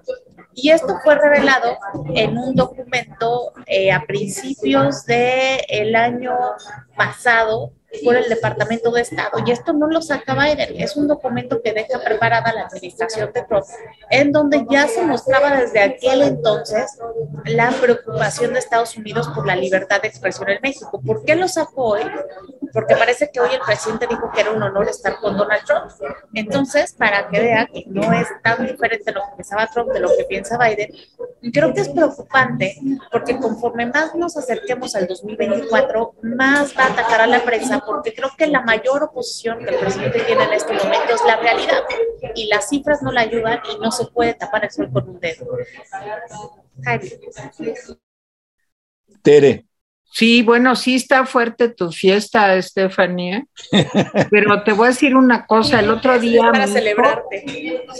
[0.54, 1.78] y esto fue revelado
[2.14, 6.34] en un documento eh, a principios del año
[6.96, 7.72] pasado
[8.02, 9.38] por el Departamento de Estado.
[9.46, 13.42] Y esto no lo saca Biden, es un documento que deja preparada la administración de
[13.42, 13.64] Trump,
[14.10, 16.98] en donde ya se mostraba desde aquel entonces
[17.44, 21.00] la preocupación de Estados Unidos por la libertad de expresión en México.
[21.04, 22.02] ¿Por qué lo sacó hoy?
[22.72, 25.90] Porque parece que hoy el presidente dijo que era un honor estar con Donald Trump.
[26.34, 30.08] Entonces, para que vea que no es tan diferente lo que pensaba Trump de lo
[30.16, 30.90] que piensa Biden,
[31.52, 32.76] creo que es preocupante
[33.10, 38.14] porque conforme más nos acerquemos al 2024, más va a atacar a la prensa porque
[38.14, 41.82] creo que la mayor oposición que el presidente tiene en este momento es la realidad
[42.34, 45.20] y las cifras no la ayudan y no se puede tapar el sol con un
[45.20, 45.46] dedo.
[49.22, 49.66] Tere.
[50.14, 53.44] Sí, bueno, sí está fuerte tu fiesta, Estefanía,
[54.30, 56.52] pero te voy a decir una cosa, el otro día...
[56.52, 57.44] Para celebrarte.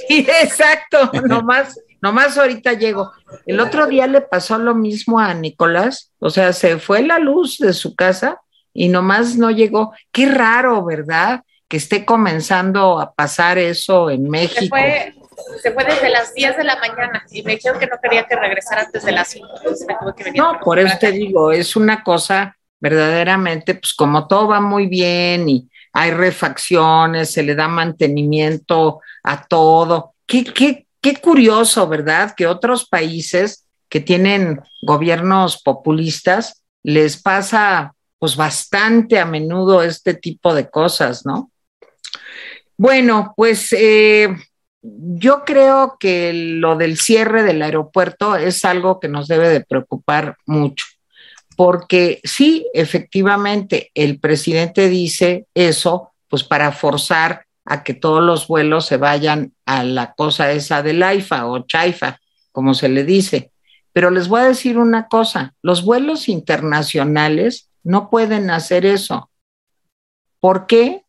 [0.06, 3.10] Sí, exacto, nomás, nomás ahorita llego.
[3.46, 7.58] El otro día le pasó lo mismo a Nicolás, o sea, se fue la luz
[7.58, 8.40] de su casa
[8.74, 9.94] y nomás no llegó.
[10.12, 11.42] Qué raro, ¿verdad?
[11.68, 14.60] Que esté comenzando a pasar eso en México.
[14.60, 15.14] Se fue,
[15.62, 18.36] se fue desde las 10 de la mañana y me dijeron que no quería que
[18.36, 20.42] regresara antes de las 5, entonces me tuve que venir.
[20.42, 25.48] No, por eso te digo, es una cosa verdaderamente, pues como todo va muy bien
[25.48, 30.14] y hay refacciones, se le da mantenimiento a todo.
[30.26, 32.34] Qué, qué, qué curioso, ¿verdad?
[32.36, 37.93] Que otros países que tienen gobiernos populistas les pasa
[38.24, 41.50] pues bastante a menudo este tipo de cosas, ¿no?
[42.78, 44.34] Bueno, pues eh,
[44.80, 50.38] yo creo que lo del cierre del aeropuerto es algo que nos debe de preocupar
[50.46, 50.86] mucho,
[51.54, 58.86] porque sí, efectivamente, el presidente dice eso, pues para forzar a que todos los vuelos
[58.86, 62.18] se vayan a la cosa esa del AIFA o CHAIFA,
[62.52, 63.52] como se le dice.
[63.92, 69.30] Pero les voy a decir una cosa, los vuelos internacionales no pueden hacer eso.
[70.40, 71.04] ¿Por qué?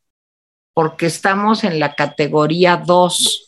[0.74, 3.46] Porque estamos en la categoría 2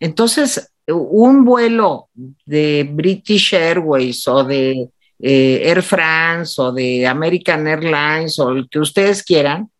[0.00, 2.10] entonces, un vuelo
[2.44, 8.80] de British Airways o de eh, Air France o de American Airlines o el que
[8.80, 9.70] ustedes quieran,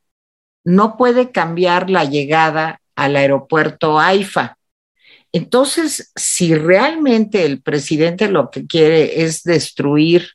[0.64, 4.57] no puede cambiar la llegada al aeropuerto AIFA.
[5.31, 10.29] Entonces, si realmente el presidente lo que quiere es destruir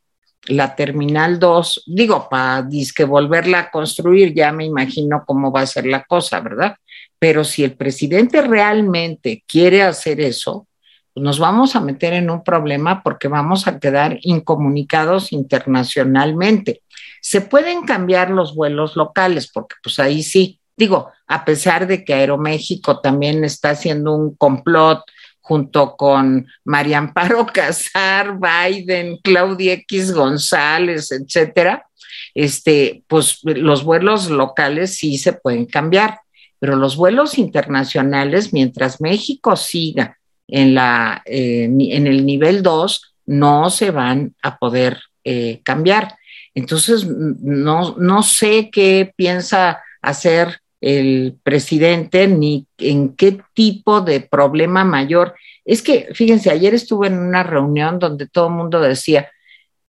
[0.50, 2.68] la Terminal 2, digo, para
[3.08, 6.76] volverla a construir, ya me imagino cómo va a ser la cosa, ¿verdad?
[7.18, 10.68] Pero si el presidente realmente quiere hacer eso,
[11.14, 16.82] pues nos vamos a meter en un problema porque vamos a quedar incomunicados internacionalmente.
[17.22, 22.14] Se pueden cambiar los vuelos locales, porque pues ahí sí, digo, a pesar de que
[22.14, 25.04] Aeroméxico también está haciendo un complot
[25.50, 31.86] junto con María Amparo Casar, Biden, Claudia X González, etcétera,
[32.34, 36.20] este, pues los vuelos locales sí se pueden cambiar
[36.60, 43.70] pero los vuelos internacionales, mientras México siga en, la, eh, en el nivel 2, no
[43.70, 46.16] se van a poder eh, cambiar.
[46.54, 54.84] Entonces, no, no sé qué piensa hacer el presidente ni en qué tipo de problema
[54.84, 55.36] mayor.
[55.66, 59.30] Es que, fíjense, ayer estuve en una reunión donde todo el mundo decía,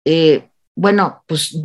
[0.05, 1.61] eh, bueno, pues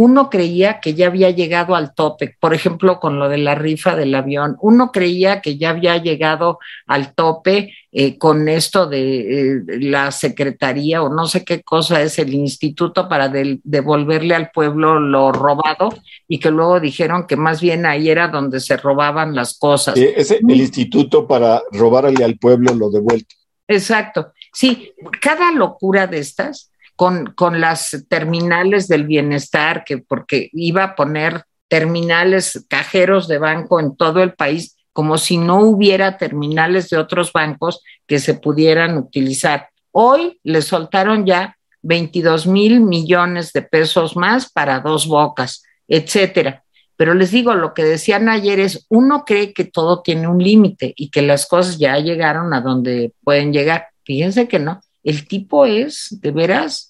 [0.00, 3.94] uno creía que ya había llegado al tope, por ejemplo, con lo de la rifa
[3.96, 9.62] del avión, uno creía que ya había llegado al tope eh, con esto de eh,
[9.66, 15.32] la secretaría o no sé qué cosa es el instituto para devolverle al pueblo lo
[15.32, 15.90] robado
[16.26, 19.98] y que luego dijeron que más bien ahí era donde se robaban las cosas.
[19.98, 23.34] es el instituto para robarle al pueblo lo devuelto.
[23.68, 24.32] Exacto.
[24.50, 26.69] Sí, cada locura de estas
[27.00, 33.96] con, las terminales del bienestar, que porque iba a poner terminales cajeros de banco en
[33.96, 39.70] todo el país, como si no hubiera terminales de otros bancos que se pudieran utilizar.
[39.92, 46.64] Hoy le soltaron ya 22 mil millones de pesos más para dos bocas, etcétera.
[46.96, 50.92] Pero les digo, lo que decían ayer es, uno cree que todo tiene un límite
[50.94, 53.86] y que las cosas ya llegaron a donde pueden llegar.
[54.04, 54.82] Fíjense que no.
[55.02, 56.89] El tipo es, de veras,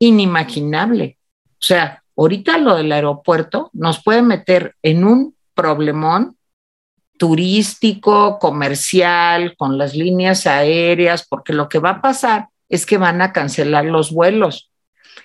[0.00, 1.18] inimaginable.
[1.52, 6.36] O sea, ahorita lo del aeropuerto nos puede meter en un problemón
[7.16, 13.20] turístico, comercial, con las líneas aéreas, porque lo que va a pasar es que van
[13.20, 14.70] a cancelar los vuelos.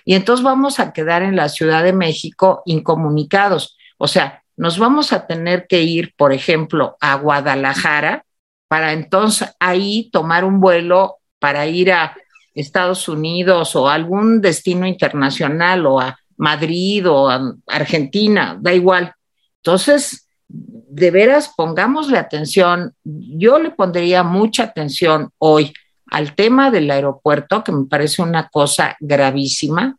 [0.04, 3.78] Y entonces vamos a quedar en la Ciudad de México incomunicados.
[3.96, 8.26] O sea, nos vamos a tener que ir, por ejemplo, a Guadalajara
[8.68, 12.16] para entonces ahí tomar un vuelo para ir a
[12.56, 19.12] Estados Unidos o algún destino internacional o a Madrid o a Argentina, da igual.
[19.58, 22.94] Entonces, de veras, pongámosle atención.
[23.04, 25.72] Yo le pondría mucha atención hoy
[26.10, 29.98] al tema del aeropuerto, que me parece una cosa gravísima,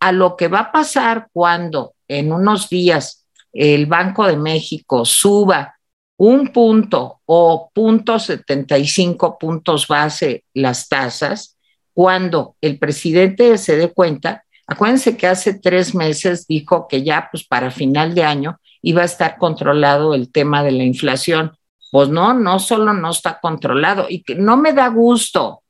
[0.00, 5.76] a lo que va a pasar cuando en unos días el Banco de México suba
[6.16, 11.58] un punto o punto 75 puntos base las tasas,
[11.94, 17.44] cuando el presidente se dé cuenta, acuérdense que hace tres meses dijo que ya pues
[17.44, 21.52] para final de año iba a estar controlado el tema de la inflación.
[21.90, 25.62] Pues no, no solo no está controlado y que no me da gusto.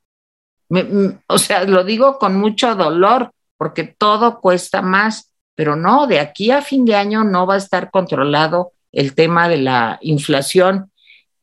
[1.27, 6.51] o sea, lo digo con mucho dolor porque todo cuesta más, pero no, de aquí
[6.51, 10.91] a fin de año no va a estar controlado el tema de la inflación.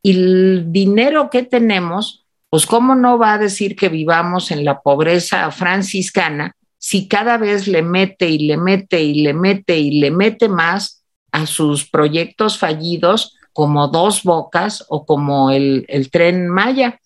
[0.02, 2.19] Y el dinero que tenemos,
[2.50, 7.68] pues cómo no va a decir que vivamos en la pobreza franciscana si cada vez
[7.68, 12.58] le mete y le mete y le mete y le mete más a sus proyectos
[12.58, 17.00] fallidos como dos bocas o como el, tren Maya.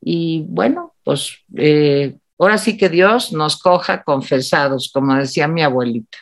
[0.00, 6.18] Y bueno, pues eh, ahora sí que Dios nos coja confesados, como decía mi abuelita.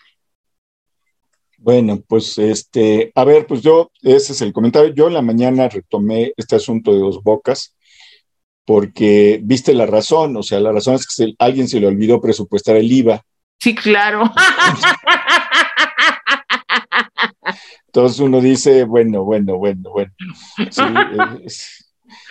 [1.58, 4.94] Bueno, pues este, a ver, pues yo, ese es el comentario.
[4.94, 7.74] Yo en la mañana retomé este asunto de dos bocas
[8.64, 12.76] porque viste la razón, o sea, la razón es que alguien se le olvidó presupuestar
[12.76, 13.22] el IVA.
[13.58, 14.32] Sí, claro.
[17.86, 20.12] Entonces uno dice, bueno, bueno, bueno, bueno.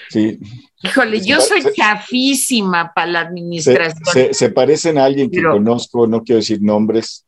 [0.09, 0.39] Sí,
[0.83, 4.33] Híjole, yo soy chafísima para la administración.
[4.33, 7.25] Se, parecen a alguien que conozco, no quiero decir nombres.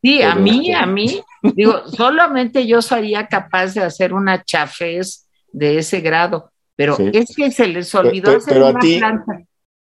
[0.00, 1.20] Sí, a mí, este a mí.
[1.54, 6.51] Digo, solamente yo sería capaz de hacer una chafez de ese grado.
[6.76, 9.42] Pero es que se les olvidó hacer una planta.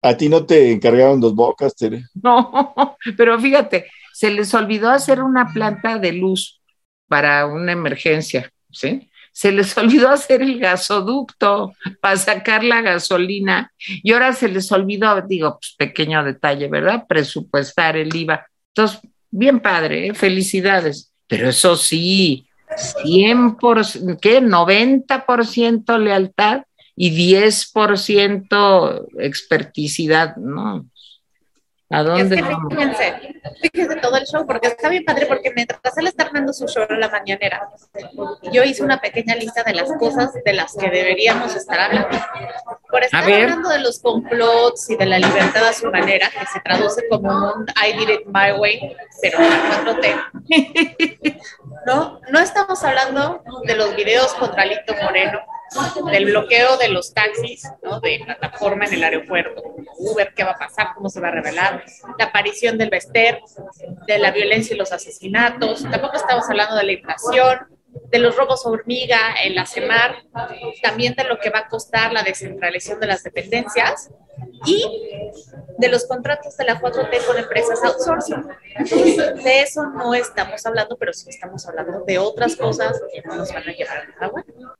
[0.02, 2.04] A ti no te encargaron dos bocas, Tere.
[2.14, 2.74] No,
[3.16, 6.60] pero fíjate, se les olvidó hacer una planta de luz
[7.06, 9.08] para una emergencia, ¿sí?
[9.32, 15.20] Se les olvidó hacer el gasoducto para sacar la gasolina y ahora se les olvidó,
[15.22, 17.06] digo, pues pequeño detalle, ¿verdad?
[17.08, 18.46] Presupuestar el IVA.
[18.74, 19.00] Entonces,
[19.30, 20.14] bien padre, ¿eh?
[20.14, 21.12] felicidades.
[21.28, 22.46] Pero eso sí,
[23.04, 24.40] 100%, ¿qué?
[24.42, 26.62] 90% lealtad
[26.96, 30.86] y 10% experticidad, ¿no?
[31.92, 35.78] ¿A dónde es que fíjense, fíjense todo el show, porque está bien padre, porque mientras
[35.98, 37.68] él está armando su show en la mañanera,
[38.50, 42.18] yo hice una pequeña lista de las cosas de las que deberíamos estar hablando.
[42.90, 46.60] Por estar hablando de los complots y de la libertad a su manera, que se
[46.60, 51.40] traduce como un I did it my way, pero la 4T.
[51.86, 55.40] No, no estamos hablando de los videos contra Lito Moreno,
[56.10, 58.00] del bloqueo de los taxis, ¿no?
[58.00, 59.62] de plataforma en el aeropuerto,
[59.98, 61.84] Uber, qué va a pasar, cómo se va a revelar,
[62.18, 63.40] la aparición del Vester,
[64.06, 67.71] de la violencia y los asesinatos, tampoco estamos hablando de la inflación,
[68.11, 70.24] de los robos hormiga en la CEMAR,
[70.82, 74.11] también de lo que va a costar la descentralización de las dependencias
[74.66, 74.84] y
[75.78, 78.45] de los contratos de la 4T con empresas outsourcing.
[79.43, 83.53] de eso no estamos hablando, pero sí estamos hablando de otras cosas que no nos
[83.53, 84.74] van a llevar a nada bueno.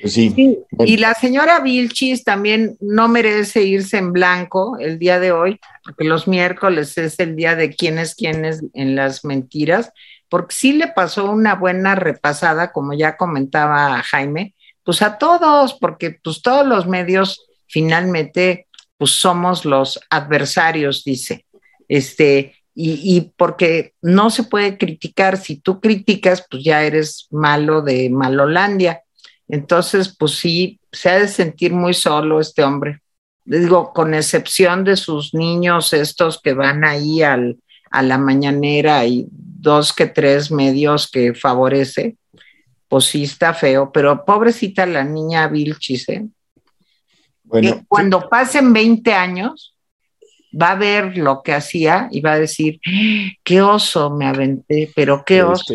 [0.00, 0.64] Pues sí.
[0.80, 6.04] Y la señora Vilchis también no merece irse en blanco el día de hoy, porque
[6.04, 9.92] los miércoles es el día de quién es quién es en las mentiras,
[10.32, 16.18] porque sí le pasó una buena repasada, como ya comentaba Jaime, pues a todos, porque
[16.24, 18.66] pues todos los medios finalmente
[18.96, 21.44] pues somos los adversarios, dice.
[21.86, 27.82] Este, y, y, porque no se puede criticar, si tú criticas, pues ya eres malo
[27.82, 29.02] de Malolandia.
[29.48, 33.02] Entonces, pues sí, se ha de sentir muy solo este hombre.
[33.44, 37.58] Digo, con excepción de sus niños, estos que van ahí al,
[37.90, 39.28] a la mañanera y
[39.62, 42.16] dos que tres medios que favorece,
[42.88, 46.26] pues sí está feo, pero pobrecita la niña Vilchis, ¿eh?
[47.44, 49.74] Bueno, cuando pasen 20 años,
[50.60, 52.80] va a ver lo que hacía y va a decir,
[53.42, 55.74] qué oso me aventé, pero qué oso.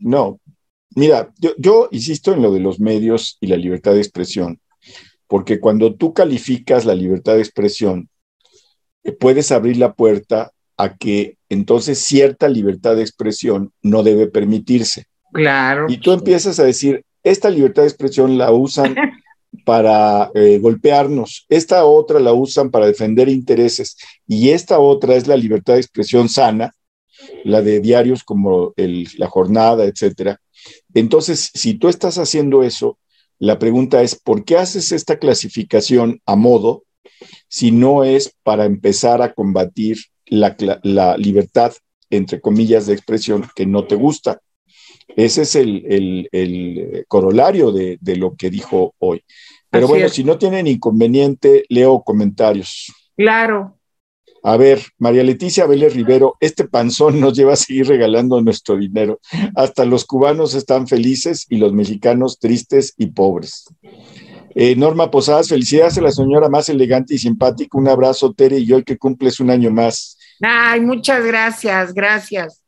[0.00, 0.40] no,
[0.94, 4.60] Mira, yo, insisto en lo de los medios y la libertad de expresión,
[5.26, 8.10] porque cuando tú calificas la libertad de expresión,
[9.02, 10.52] eh, puedes abrir la puerta
[10.82, 15.06] a que entonces cierta libertad de expresión no debe permitirse.
[15.32, 15.86] Claro.
[15.88, 18.94] Y tú empiezas a decir, esta libertad de expresión la usan
[19.64, 25.36] para eh, golpearnos, esta otra la usan para defender intereses y esta otra es la
[25.36, 26.72] libertad de expresión sana,
[27.44, 30.40] la de diarios como La Jornada, etcétera,
[30.94, 32.98] entonces, si tú estás haciendo eso,
[33.38, 36.84] la pregunta es, ¿por qué haces esta clasificación a modo
[37.48, 41.72] si no es para empezar a combatir la, libertad,
[42.10, 44.40] entre comillas, de expresión que no te gusta?
[45.16, 49.24] Ese es el, corolario de, lo que dijo hoy.
[49.70, 52.92] Pero bueno, si no tienen inconveniente, leo comentarios.
[53.16, 53.78] Claro,
[54.44, 59.20] a ver, María Leticia Vélez Rivero, este panzón nos lleva a seguir regalando nuestro dinero.
[59.54, 63.64] Hasta los cubanos están felices y los mexicanos tristes y pobres.
[64.54, 67.78] Eh, Norma Posadas, felicidades a la señora más elegante y simpática.
[67.78, 70.18] Un abrazo, Tere, y hoy que cumples un año más.
[70.40, 72.62] Ay, muchas gracias, gracias.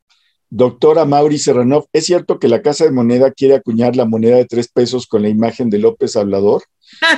[0.51, 4.45] Doctora Mauri Serranov, ¿es cierto que la Casa de Moneda quiere acuñar la moneda de
[4.45, 6.63] tres pesos con la imagen de López Hablador?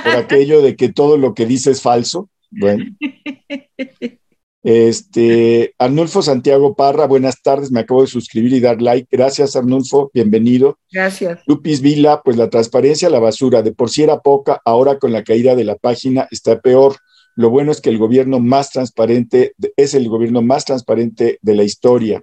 [0.03, 2.29] Por aquello de que todo lo que dice es falso.
[2.49, 2.85] Bueno.
[4.69, 9.07] Este, Arnulfo Santiago Parra, buenas tardes, me acabo de suscribir y dar like.
[9.09, 10.77] Gracias, Arnulfo, bienvenido.
[10.91, 11.39] Gracias.
[11.47, 15.23] Lupis Vila, pues la transparencia, la basura, de por sí era poca, ahora con la
[15.23, 16.97] caída de la página está peor.
[17.35, 21.63] Lo bueno es que el gobierno más transparente es el gobierno más transparente de la
[21.63, 22.21] historia.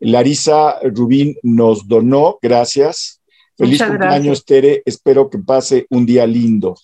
[0.00, 3.20] Larisa Rubín nos donó, gracias.
[3.58, 4.80] Feliz cumpleaños, Tere.
[4.86, 6.78] Espero que pase un día lindo.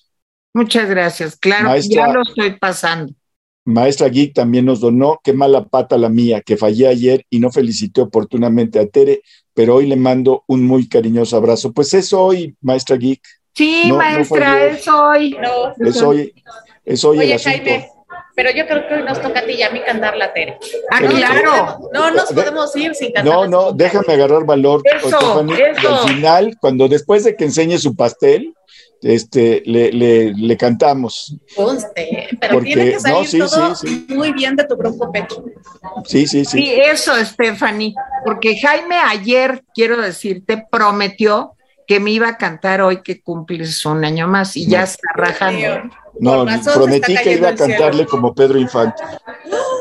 [0.53, 1.37] Muchas gracias.
[1.37, 3.15] Claro, ya lo estoy pasando.
[3.71, 5.21] Maestra Geek también nos donó.
[5.23, 9.23] Qué mala pata la mía, que fallé ayer y no felicité oportunamente a Tere,
[9.55, 11.73] pero hoy le mando un muy cariñoso abrazo.
[11.73, 13.23] Pues es hoy, Maestra Geek.
[13.55, 15.37] Sí, maestra, es hoy.
[15.79, 16.35] es hoy.
[16.85, 17.71] Es hoy el asunto
[18.35, 20.59] pero yo creo que hoy nos toca a ti y a mí cantar la Tere.
[20.91, 21.91] Ah, claro.
[21.93, 23.35] No nos podemos ir sin cantar.
[23.35, 27.95] No, no, déjame agarrar valor, eso, Y al final, cuando después de que enseñe su
[27.95, 28.55] pastel,
[29.03, 31.37] este, le, le, le cantamos.
[31.57, 33.75] Conste, pero tiene que salir todo
[34.09, 35.45] muy bien de tu grupo pecho.
[36.05, 36.59] Sí, sí, sí.
[36.59, 37.95] Sí, eso, Stephanie,
[38.25, 41.55] porque Jaime ayer, quiero decirte, prometió
[41.87, 45.91] que me iba a cantar hoy que cumples un año más y ya está rajando.
[46.21, 46.45] No,
[46.75, 49.03] prometí que iba a cantarle como Pedro Infante.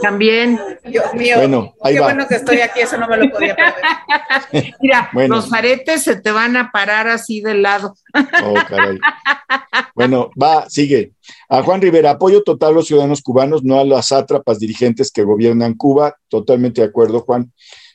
[0.02, 0.60] También.
[0.86, 1.38] Dios mío.
[1.38, 4.76] Bueno, ahí qué bueno que estoy aquí, eso no me lo podía perder.
[4.82, 7.96] Mira, los aretes se te van a parar así de lado.
[8.44, 9.00] Oh, caray.
[9.96, 11.12] Bueno, va, sigue.
[11.50, 15.24] A Juan Rivera, apoyo total a los ciudadanos cubanos, no a las sátrapas dirigentes que
[15.24, 16.16] gobiernan Cuba.
[16.30, 17.52] Totalmente de acuerdo, Juan.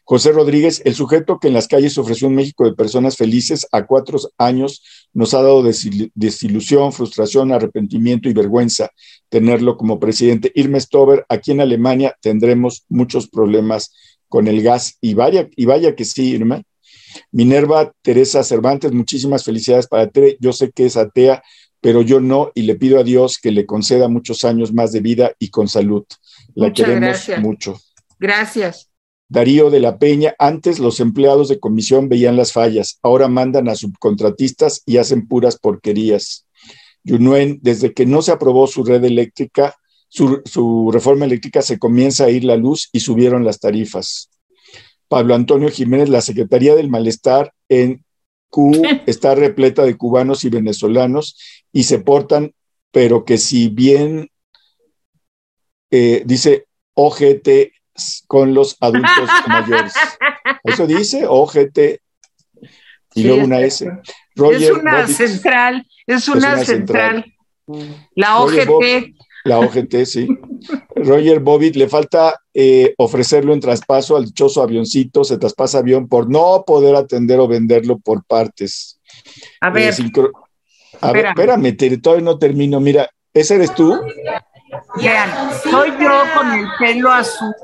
[0.06, 3.86] José Rodríguez, el sujeto que en las calles ofreció un México de personas felices a
[3.86, 4.82] cuatro años
[5.14, 8.90] nos ha dado desilusión, frustración, arrepentimiento y vergüenza
[9.30, 10.52] tenerlo como presidente.
[10.54, 13.92] Irma Stover, aquí en Alemania tendremos muchos problemas
[14.28, 16.62] con el gas y vaya, y vaya que sí, Irma.
[17.32, 20.36] Minerva Teresa Cervantes, muchísimas felicidades para Tere.
[20.40, 21.42] Yo sé que es atea,
[21.80, 25.00] pero yo no y le pido a Dios que le conceda muchos años más de
[25.00, 26.04] vida y con salud.
[26.54, 27.80] La queremos mucho.
[28.18, 28.90] Gracias.
[29.28, 33.74] Darío de la Peña, antes los empleados de comisión veían las fallas, ahora mandan a
[33.74, 36.46] subcontratistas y hacen puras porquerías.
[37.04, 39.76] Yunuen, desde que no se aprobó su red eléctrica,
[40.08, 44.30] su, reforma eléctrica, se comienza a ir la luz y subieron las tarifas.
[45.08, 48.04] Pablo Antonio Jiménez, la Secretaría del Malestar en
[48.48, 51.36] Q está repleta de cubanos y venezolanos
[51.72, 52.52] y se portan,
[52.92, 54.28] pero que si bien,
[55.90, 57.48] eh, dice OGT,
[58.26, 59.94] con los adultos mayores.
[60.62, 61.78] Eso dice OGT
[63.14, 63.86] y luego una S.
[63.86, 67.24] es una central, es una, central.
[68.14, 69.14] La OGT.
[69.44, 70.28] la OGT, sí.
[70.96, 76.28] Roger Bobbitt le falta eh, ofrecerlo en traspaso al dichoso avioncito, se traspasa avión por
[76.28, 79.00] no poder atender o venderlo por partes.
[79.60, 79.94] A ver.
[81.00, 82.80] a ver, espérame, todavía no termino.
[82.80, 83.94] Mira, ¿ese eres tú?
[84.96, 85.30] Vean,
[85.62, 87.54] soy yo con el pelo azul,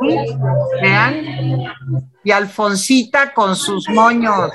[0.82, 1.64] vean,
[2.24, 4.50] y Alfonsita con sus moños.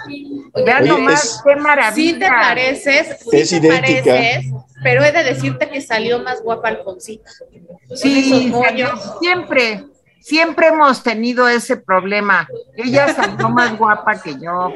[0.53, 2.13] Vean nomás qué maravilla.
[2.13, 4.45] Sí te pareces, sí es te pareces,
[4.83, 7.29] pero he de decirte que salió más guapa Alfonsita.
[7.95, 8.53] Sí,
[9.19, 9.85] siempre,
[10.19, 12.47] siempre hemos tenido ese problema.
[12.75, 14.73] Ella salió más guapa que yo,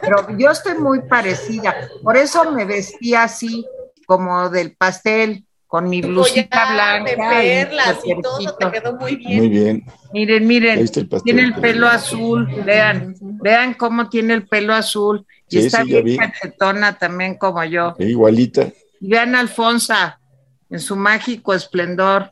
[0.00, 1.74] pero yo estoy muy parecida.
[2.02, 3.64] Por eso me vestía así,
[4.06, 7.10] como del pastel con mi blusita blanca.
[7.40, 9.38] De perlas y, todo, te quedó muy bien.
[9.38, 9.84] Muy bien.
[10.12, 10.86] Miren, miren,
[11.24, 15.24] tiene el pelo azul, vean, vean cómo tiene el pelo azul.
[15.48, 17.94] Y está bien cachetona también como yo.
[17.98, 18.70] igualita.
[19.00, 20.20] Y vean a Alfonsa
[20.68, 22.30] en su mágico esplendor.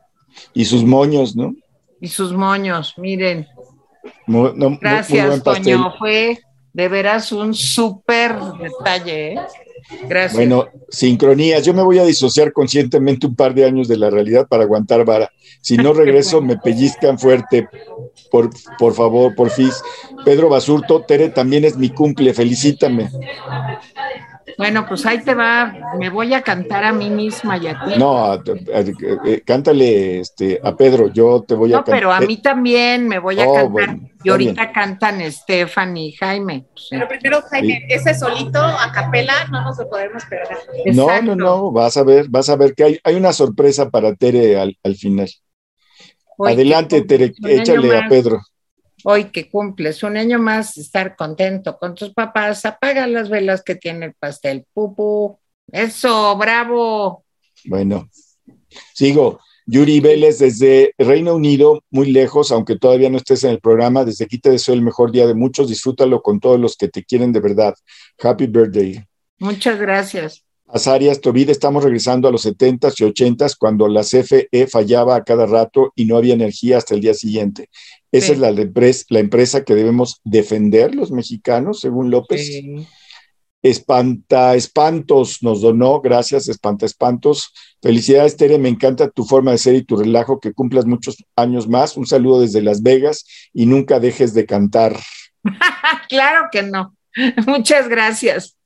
[0.53, 1.55] Y sus moños, ¿no?
[1.99, 3.49] Y sus moños, miren.
[4.83, 5.95] Gracias, Toño.
[5.99, 6.39] Fue
[6.75, 9.41] de veras un súper detalle, ¿eh?
[10.09, 10.35] Gracias.
[10.35, 11.65] Bueno, sincronías.
[11.65, 15.05] Yo me voy a disociar conscientemente un par de años de la realidad para aguantar
[15.05, 15.31] vara.
[15.61, 17.69] Si no regreso, me pellizcan fuerte.
[18.31, 19.71] Por, por favor, por fin.
[20.25, 22.35] Pedro Basurto, Tere, también es mi cumple.
[22.35, 23.11] Felicítame.
[24.59, 27.99] Bueno, pues ahí te va, me voy a cantar a mí misma y a ti.
[27.99, 31.95] No, eh, cántale este, a Pedro, yo te voy a cantar.
[31.95, 33.99] No, pero a mí también me voy a oh, cantar.
[34.23, 36.67] y ahorita cantan Stephanie y Jaime.
[36.91, 40.59] Pero primero, Jaime, ese solito a capela no nos lo podemos perder.
[40.95, 44.15] No, no, no, vas a ver, vas a ver que hay, hay una sorpresa para
[44.15, 45.29] Tere al, final.
[46.39, 48.41] Adelante, Tere, échale a Pedro
[49.05, 53.75] hoy que cumples un año más, estar contento con tus papás, apaga las velas que
[53.75, 54.67] tiene el pastel.
[54.73, 55.39] Pupu,
[55.71, 57.25] eso, bravo.
[57.65, 58.09] Bueno,
[58.95, 59.41] sigo.
[59.67, 64.25] Yuri Vélez desde Reino Unido, muy lejos, aunque todavía no estés en el programa, desde
[64.25, 67.33] aquí te deseo el mejor día de muchos, disfrútalo con todos los que te quieren
[67.33, 67.75] de verdad.
[68.21, 69.05] Happy birthday.
[69.39, 70.45] Muchas gracias.
[70.67, 75.47] Azarias Tobid, estamos regresando a los 70s y 80s cuando la CFE fallaba a cada
[75.47, 77.69] rato y no había energía hasta el día siguiente.
[78.13, 78.33] Esa Sí.
[78.33, 82.47] es la, empresa, la empresa que debemos defender los mexicanos, según López.
[82.47, 82.87] Sí.
[83.63, 87.53] Espanta Espantos nos donó, gracias Espanta Espantos.
[87.83, 91.69] Felicidades Tere, me encanta tu forma de ser y tu relajo, que cumplas muchos años
[91.69, 91.97] más.
[91.97, 94.99] Un saludo desde Las Vegas y nunca dejes de cantar.
[96.09, 96.97] Claro que no.
[97.47, 98.57] Muchas gracias.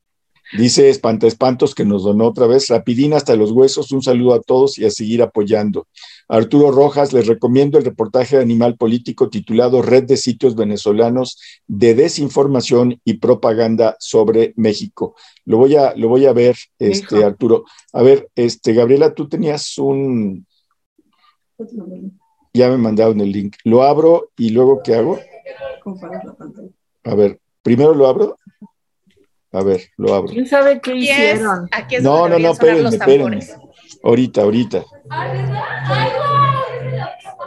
[0.52, 2.68] Dice Espanta Espantos que nos donó otra vez.
[2.68, 3.90] Rapidín hasta los huesos.
[3.92, 5.88] Un saludo a todos y a seguir apoyando.
[6.28, 11.94] Arturo Rojas, les recomiendo el reportaje de Animal Político titulado Red de Sitios Venezolanos de
[11.94, 15.16] Desinformación y Propaganda sobre México.
[15.44, 17.26] Lo voy a, lo voy a ver, este, Hijo.
[17.26, 17.64] Arturo.
[17.92, 20.46] A ver, este, Gabriela, tú tenías un.
[22.52, 23.56] Ya me mandaron el link.
[23.64, 25.18] Lo abro y luego, ¿qué hago?
[27.04, 28.38] A ver, primero lo abro.
[29.54, 30.28] A ver, lo abro.
[30.32, 31.68] ¿Quién sabe qué Aquí es, hicieron?
[31.70, 33.40] aquí es No, donde no, no, espérenme, espérenme.
[34.02, 34.82] Ahorita, ahorita.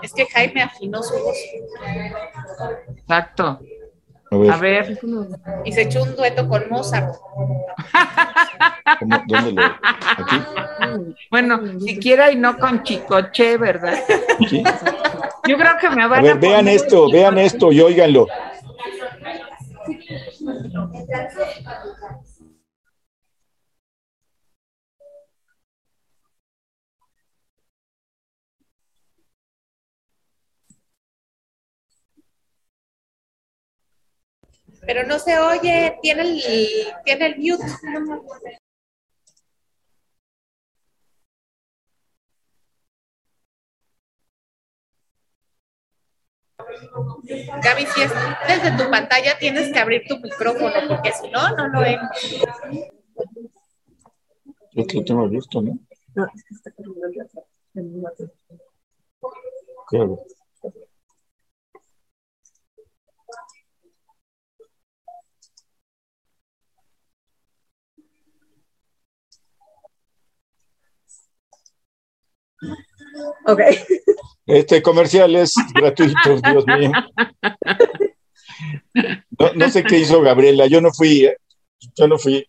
[0.01, 1.37] Es que Jaime afinó su voz
[2.97, 3.59] Exacto.
[4.29, 4.99] A ver, A ver.
[5.63, 7.15] y se echó un dueto con Mozart.
[8.99, 9.61] ¿cómo- ¿dónde lo?
[9.61, 10.41] ¿Aquí?
[11.31, 13.97] Bueno, siquiera y no con Chicoche, ¿verdad?
[15.47, 18.27] Yo creo que me A van a, ver, vean esto, vean esto y óiganlo.
[34.85, 36.41] Pero no se oye, tiene el,
[37.03, 37.65] tiene el mute.
[47.63, 48.11] Gaby, si es
[48.47, 52.09] desde tu pantalla tienes que abrir tu micrófono porque si no, no lo vemos.
[54.73, 55.79] Yo que lo tengo abierto, ¿no?
[59.89, 60.19] Claro.
[73.45, 73.61] Ok.
[74.47, 76.91] Este comercial es gratuito, Dios mío.
[79.39, 81.37] No, no sé qué hizo Gabriela, yo no fui, ¿eh?
[81.95, 82.47] yo no fui,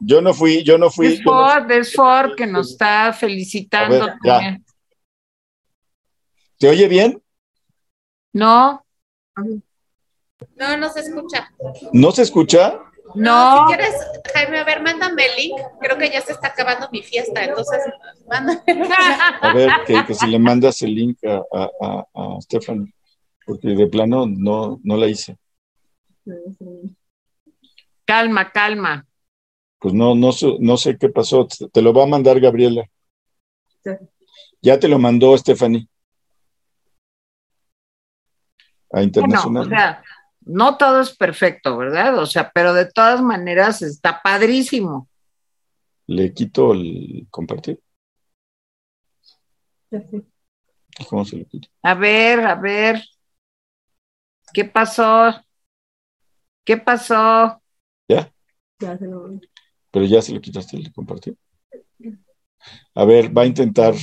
[0.00, 1.06] yo no fui, yo no fui.
[1.06, 4.58] Es yo no- Ford, es Ford que nos está felicitando ver, ya.
[6.58, 7.22] ¿Te oye bien?
[8.32, 8.82] No,
[10.56, 11.50] No, no se escucha.
[11.92, 12.80] ¿No se escucha?
[13.14, 13.68] No.
[13.68, 13.94] Si quieres,
[14.34, 15.60] Jaime, a ver, mándame el link.
[15.80, 17.80] Creo que ya se está acabando mi fiesta, entonces
[18.28, 18.62] mándame.
[19.42, 22.92] A ver, que, que si le mandas el link a, a, a, a Stephanie,
[23.44, 25.36] porque de plano no, no la hice.
[28.04, 29.06] calma, calma.
[29.78, 31.46] Pues no, no, sé- no sé qué pasó.
[31.72, 32.88] Te lo va a mandar Gabriela.
[33.84, 33.90] Sí.
[34.62, 35.86] Ya te lo mandó Stephanie.
[38.90, 39.66] A Bueno, internacional.
[39.66, 40.02] o sea,
[40.46, 42.18] no todo es perfecto, ¿verdad?
[42.18, 45.08] O sea, pero de todas maneras está padrísimo.
[46.06, 47.80] Le quito el compartir.
[51.08, 51.68] ¿Cómo se lo quito?
[51.82, 53.02] A ver, a ver.
[54.52, 55.34] ¿Qué pasó?
[56.64, 57.60] ¿Qué pasó?
[58.08, 58.32] ¿Ya?
[58.80, 59.40] Ya se lo-
[59.90, 61.36] Pero ya se lo quitaste el compartir.
[62.94, 63.94] A ver, va a intentar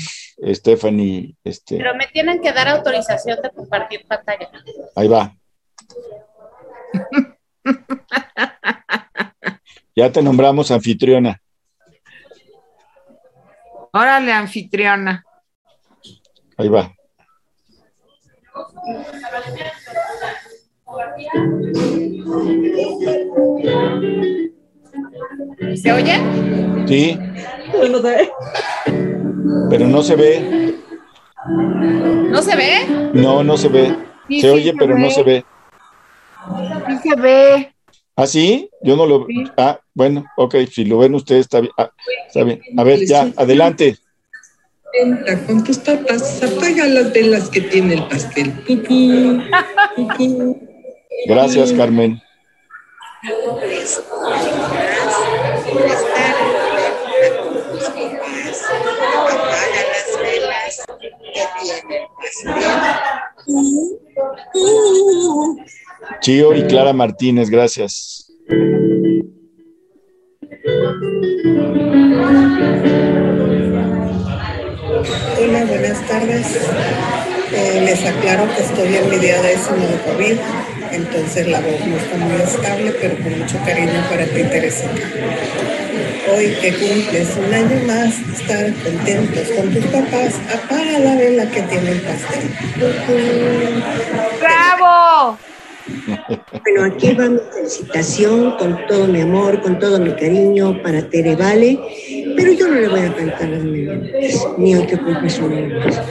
[0.53, 1.35] Stephanie.
[1.43, 4.51] Este, Pero me tienen que dar autorización de compartir pantalla.
[4.95, 5.35] ahí va.
[9.95, 11.39] Ya te nombramos anfitriona.
[13.91, 15.23] Órale, anfitriona.
[16.57, 16.91] Ahí va.
[25.75, 26.15] ¿Se oye?
[26.87, 27.19] Sí,
[29.69, 30.75] pero no se ve.
[32.29, 33.11] ¿No se ve?
[33.13, 33.95] No, no se ve.
[34.27, 35.45] Sí, Se sí oye, pero no se ve.
[36.87, 37.73] Sí se ve.
[38.15, 38.69] ¿Ah, sí?
[38.81, 39.25] Yo no lo.
[39.27, 39.43] Sí.
[39.57, 40.55] Ah, bueno, ok.
[40.71, 41.73] Si lo ven ustedes, está bien.
[41.77, 41.91] Ah,
[42.27, 42.61] está bien.
[42.77, 43.97] A ver, ya, adelante.
[44.93, 48.51] Entra con tus papas, apaga las velas que tiene el pastel.
[48.51, 49.41] Pupú,
[49.95, 50.59] pupú.
[51.25, 52.21] Gracias, Carmen.
[66.19, 68.31] Chío y Clara Martínez, gracias.
[75.39, 76.59] Hola, buenas tardes.
[77.51, 80.37] Eh, les aclaro que estoy en mi día décimo de COVID,
[80.91, 84.91] entonces la voz no está muy estable, pero con mucho cariño para ti, Teresita.
[86.33, 91.61] Hoy que cumples un año más, estar contentos con tus papás, apaga la vela que
[91.61, 92.49] tiene el pastel.
[94.39, 95.37] ¡Bravo!
[95.86, 101.36] Bueno, aquí va mi felicitación con todo mi amor, con todo mi cariño para Tere
[101.36, 101.77] Vale,
[102.38, 105.79] pero yo no le voy a cantar las melodías, ni hoy que cumple su año
[105.79, 106.01] más.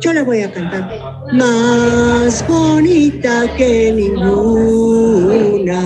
[0.00, 0.90] Yo le voy a cantar
[1.32, 5.80] más bonita que ninguna.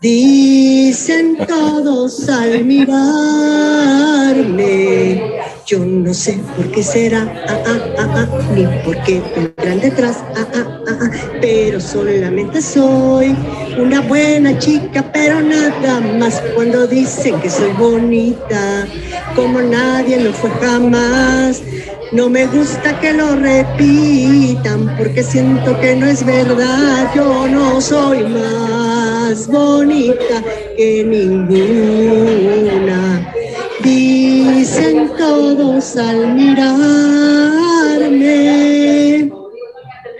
[0.00, 3.24] Dicen todos al mirarme.
[5.66, 10.22] Yo no sé por qué será, ah, ah, ah, ah, ni por qué vendrán detrás,
[10.36, 10.83] ah, ah,
[11.40, 13.34] pero solamente soy
[13.78, 18.86] una buena chica, pero nada más cuando dicen que soy bonita,
[19.34, 21.62] como nadie lo fue jamás.
[22.12, 27.10] No me gusta que lo repitan porque siento que no es verdad.
[27.12, 30.40] Yo no soy más bonita
[30.76, 32.54] que ninguna.
[33.82, 36.74] Dicen todos al mirarme.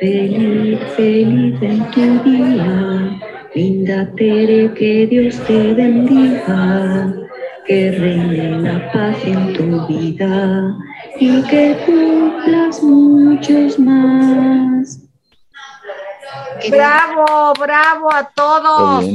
[0.01, 3.21] Feliz, feliz en tu día.
[3.55, 7.13] Linda Tere, que Dios te bendiga.
[7.67, 10.77] Que reine la paz en tu vida
[11.19, 15.01] y que cumplas muchos más.
[16.71, 19.07] ¡Bravo, bravo a todos!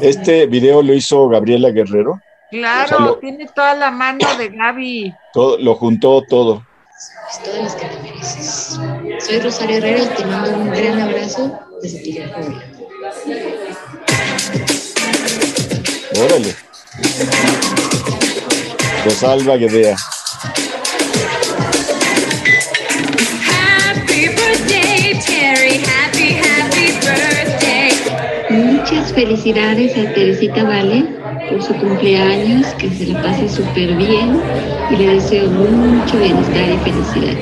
[0.00, 2.18] Este video lo hizo Gabriela Guerrero.
[2.50, 5.14] Claro, tiene toda la mano de Gaby.
[5.34, 6.62] Todo, lo juntó todo.
[6.98, 8.76] Es todas las que te mereces.
[9.24, 12.64] Soy Rosario Herrera y te mando un gran abrazo desde Puebla.
[16.20, 16.56] Órale.
[19.04, 19.96] Rosalba Guedea.
[29.18, 31.04] Felicidades a Teresita Vale
[31.50, 34.40] por su cumpleaños, que se la pase súper bien
[34.92, 37.36] y le deseo mucho bienestar y felicidad.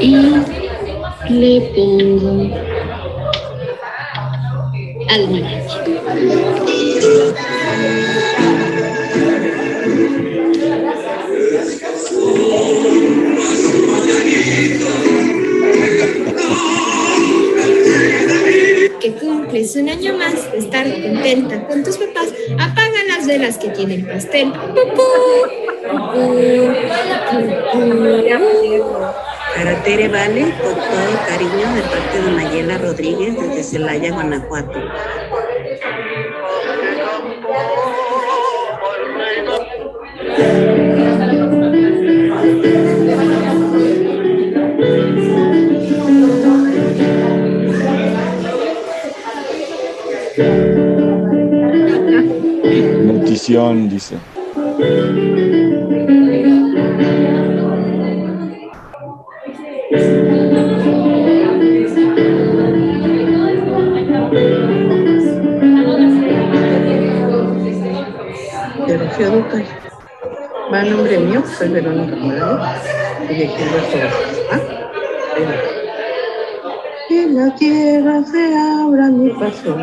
[0.00, 2.54] Y le pongo
[5.08, 5.26] al
[19.50, 22.28] cumples un año más de estar contenta con tus papás.
[22.54, 24.52] Apaga las velas que tiene el pastel.
[29.56, 34.80] Para Tere Vale, con todo cariño de parte de Mayela Rodríguez desde Celaya, Guanajuato.
[53.50, 54.16] Notición, dice.
[68.98, 69.64] Rocío Ducal.
[70.72, 72.82] Va nombre mío, soy Verónica Morales,
[73.30, 73.62] y aquí
[77.08, 79.76] Que la tierra se abra mi paso,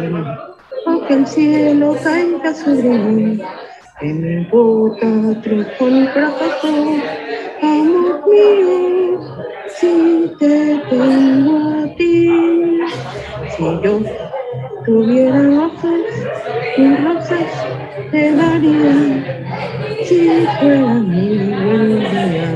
[0.86, 3.41] o que el cielo caiga sobre mí.
[5.41, 6.72] Triunfo ni fracaso,
[7.62, 9.20] amor mío,
[9.68, 10.55] si te
[10.89, 12.80] tengo a ti.
[13.49, 13.99] Si yo
[14.86, 16.05] tuviera rosas,
[16.78, 17.51] mis rosas
[18.12, 18.95] te daría.
[20.05, 20.20] Si
[20.58, 21.28] fuera mi
[21.64, 22.49] buen día,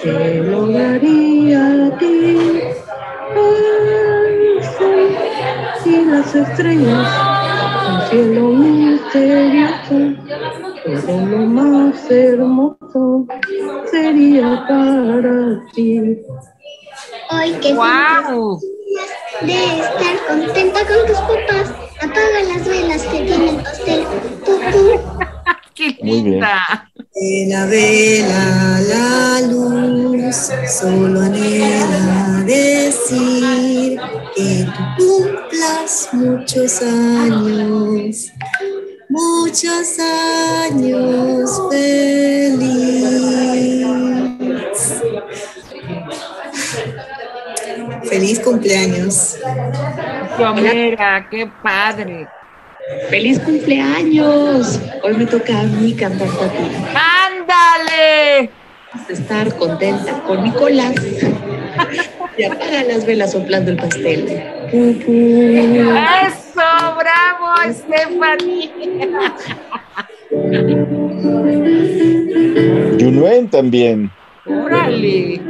[0.00, 2.16] te lo daría a ti.
[3.34, 5.10] Ay, sol
[5.86, 7.08] y las estrellas,
[7.88, 9.61] un cielo misterioso,
[10.84, 13.26] todo lo más hermoso
[13.90, 16.18] sería para ti.
[17.30, 18.60] Hoy que ¡Wow!
[19.42, 24.04] de estar contenta con tus papás, apaga las velas que tiene el pastel.
[24.44, 25.00] Pupú.
[25.74, 26.24] ¡Qué Muy bien.
[26.34, 26.90] linda!
[27.14, 33.98] Vela, vela la luz, solo anhela decir
[34.36, 34.66] que
[34.98, 38.32] tú cumplas muchos años,
[39.12, 42.62] muchos años feliz.
[48.08, 49.38] Feliz cumpleaños.
[50.38, 52.26] Romera, qué padre.
[53.10, 54.80] ¡Feliz cumpleaños!
[55.02, 56.64] Hoy me toca a mí cantar para ti.
[57.28, 58.50] ¡Ándale!
[59.08, 60.94] Estar contenta con Nicolás.
[62.38, 64.26] Y apaga las velas soplando el pastel.
[64.72, 65.02] ¡Eso!
[66.98, 68.70] ¡Bravo, Stephanie!
[72.98, 74.10] Yunuen también.
[74.46, 75.40] Órale.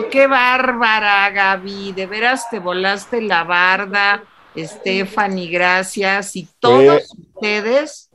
[0.00, 1.92] No, qué bárbara, Gaby.
[1.92, 4.22] De veras te volaste la barda.
[4.56, 6.36] Stephanie, gracias.
[6.36, 7.02] Y todos
[7.34, 8.10] ustedes.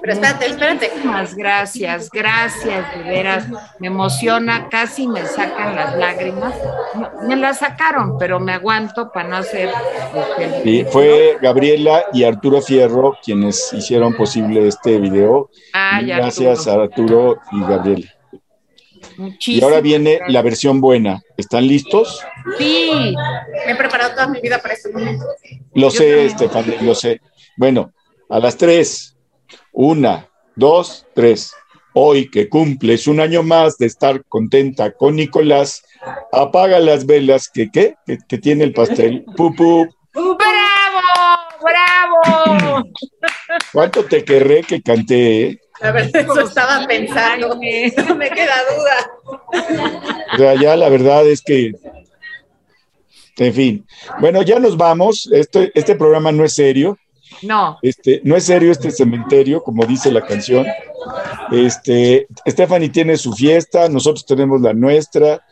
[0.00, 0.88] Pero espérate, espérate.
[0.88, 3.46] Muchísimas gracias, gracias, de veras.
[3.78, 6.54] Me emociona, casi me sacan las lágrimas.
[7.22, 9.70] Me las sacaron, pero me aguanto para no hacer.
[10.62, 15.50] Sí, fue Gabriela y Arturo Fierro quienes hicieron posible este video.
[15.72, 16.80] Ay, Gracias Arturo.
[16.80, 18.15] a Arturo y Gabriela.
[19.46, 21.22] Y ahora viene la versión buena.
[21.36, 22.20] ¿Están listos?
[22.58, 23.14] Sí,
[23.66, 25.24] Me he preparado toda mi vida para este momento.
[25.74, 26.26] Lo Yo sé.
[26.26, 27.20] Estefania, lo sé.
[27.56, 27.92] Bueno,
[28.28, 29.16] a las tres.
[29.72, 31.52] Una, dos, tres.
[31.94, 35.82] Hoy que cumples un año más de estar contenta con Nicolás,
[36.30, 37.94] apaga las velas que, ¿qué?
[38.06, 39.24] que, que tiene el pastel.
[39.34, 41.00] Pupu, ¡Bravo!
[41.62, 42.84] ¡Bravo!
[43.72, 45.46] ¿cuánto te querré que canté?
[45.46, 45.60] eh?
[45.80, 47.48] La verdad, eso estaba pensando.
[47.48, 47.56] No
[48.16, 49.10] me queda duda.
[50.34, 51.72] O sea, ya la verdad es que,
[53.38, 53.86] en fin.
[54.20, 55.28] Bueno, ya nos vamos.
[55.32, 56.98] Este, este programa no es serio.
[57.42, 60.66] No, Este, no es serio este cementerio, como dice la canción.
[61.52, 65.44] Este, Stephanie tiene su fiesta, nosotros tenemos la nuestra.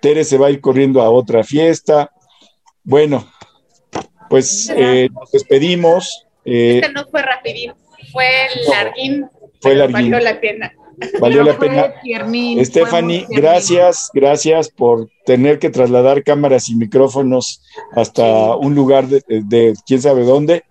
[0.00, 2.12] Tere se va a ir corriendo a otra fiesta.
[2.84, 3.26] Bueno,
[4.30, 6.26] pues eh, nos despedimos.
[6.44, 7.72] Eh, Este no fue rapidín,
[8.12, 8.28] fue
[8.68, 9.26] larguín.
[9.62, 9.76] Fue.
[9.88, 10.72] Valió la pena.
[11.20, 11.94] valió la pena.
[12.02, 17.62] tiernín, Stephanie, gracias, gracias por tener que trasladar cámaras y micrófonos
[17.96, 20.64] hasta un lugar de, de quién sabe dónde.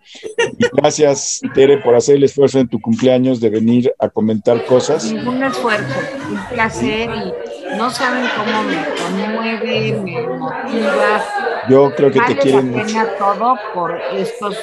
[0.60, 5.12] Y gracias, Tere, por hacer el esfuerzo en tu cumpleaños de venir a comentar cosas.
[5.12, 5.86] Ningún esfuerzo,
[6.30, 11.26] un placer y no saben cómo me conmueve, me motiva.
[11.70, 12.86] Yo creo que te quieren la mucho.
[12.88, 14.56] pena todo por estos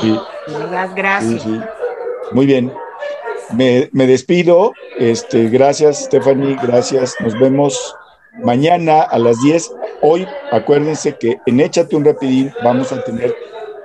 [0.00, 0.18] Sí.
[0.46, 1.42] verdad, Sí, gracias.
[1.42, 1.60] sí.
[2.32, 2.72] Muy bien.
[3.52, 4.72] Me, me despido.
[4.98, 6.56] Este, gracias, Stephanie.
[6.62, 7.14] Gracias.
[7.20, 7.96] Nos vemos
[8.42, 9.72] mañana a las 10.
[10.02, 13.34] Hoy, acuérdense que en Échate un Rapidín vamos a tener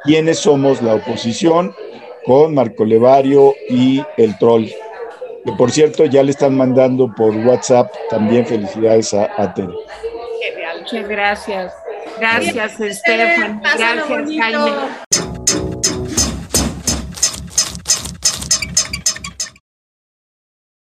[0.04, 1.74] quiénes somos la oposición
[2.26, 4.66] con Marco Levario y el Troll.
[5.46, 9.74] Que por cierto, ya le están mandando por WhatsApp también felicidades a, a Tere.
[10.42, 10.82] Genial.
[10.82, 11.74] Muchas gracias.
[12.20, 13.62] Gracias, Estefan.
[13.62, 14.06] Gracias.
[14.08, 15.39] Jaime.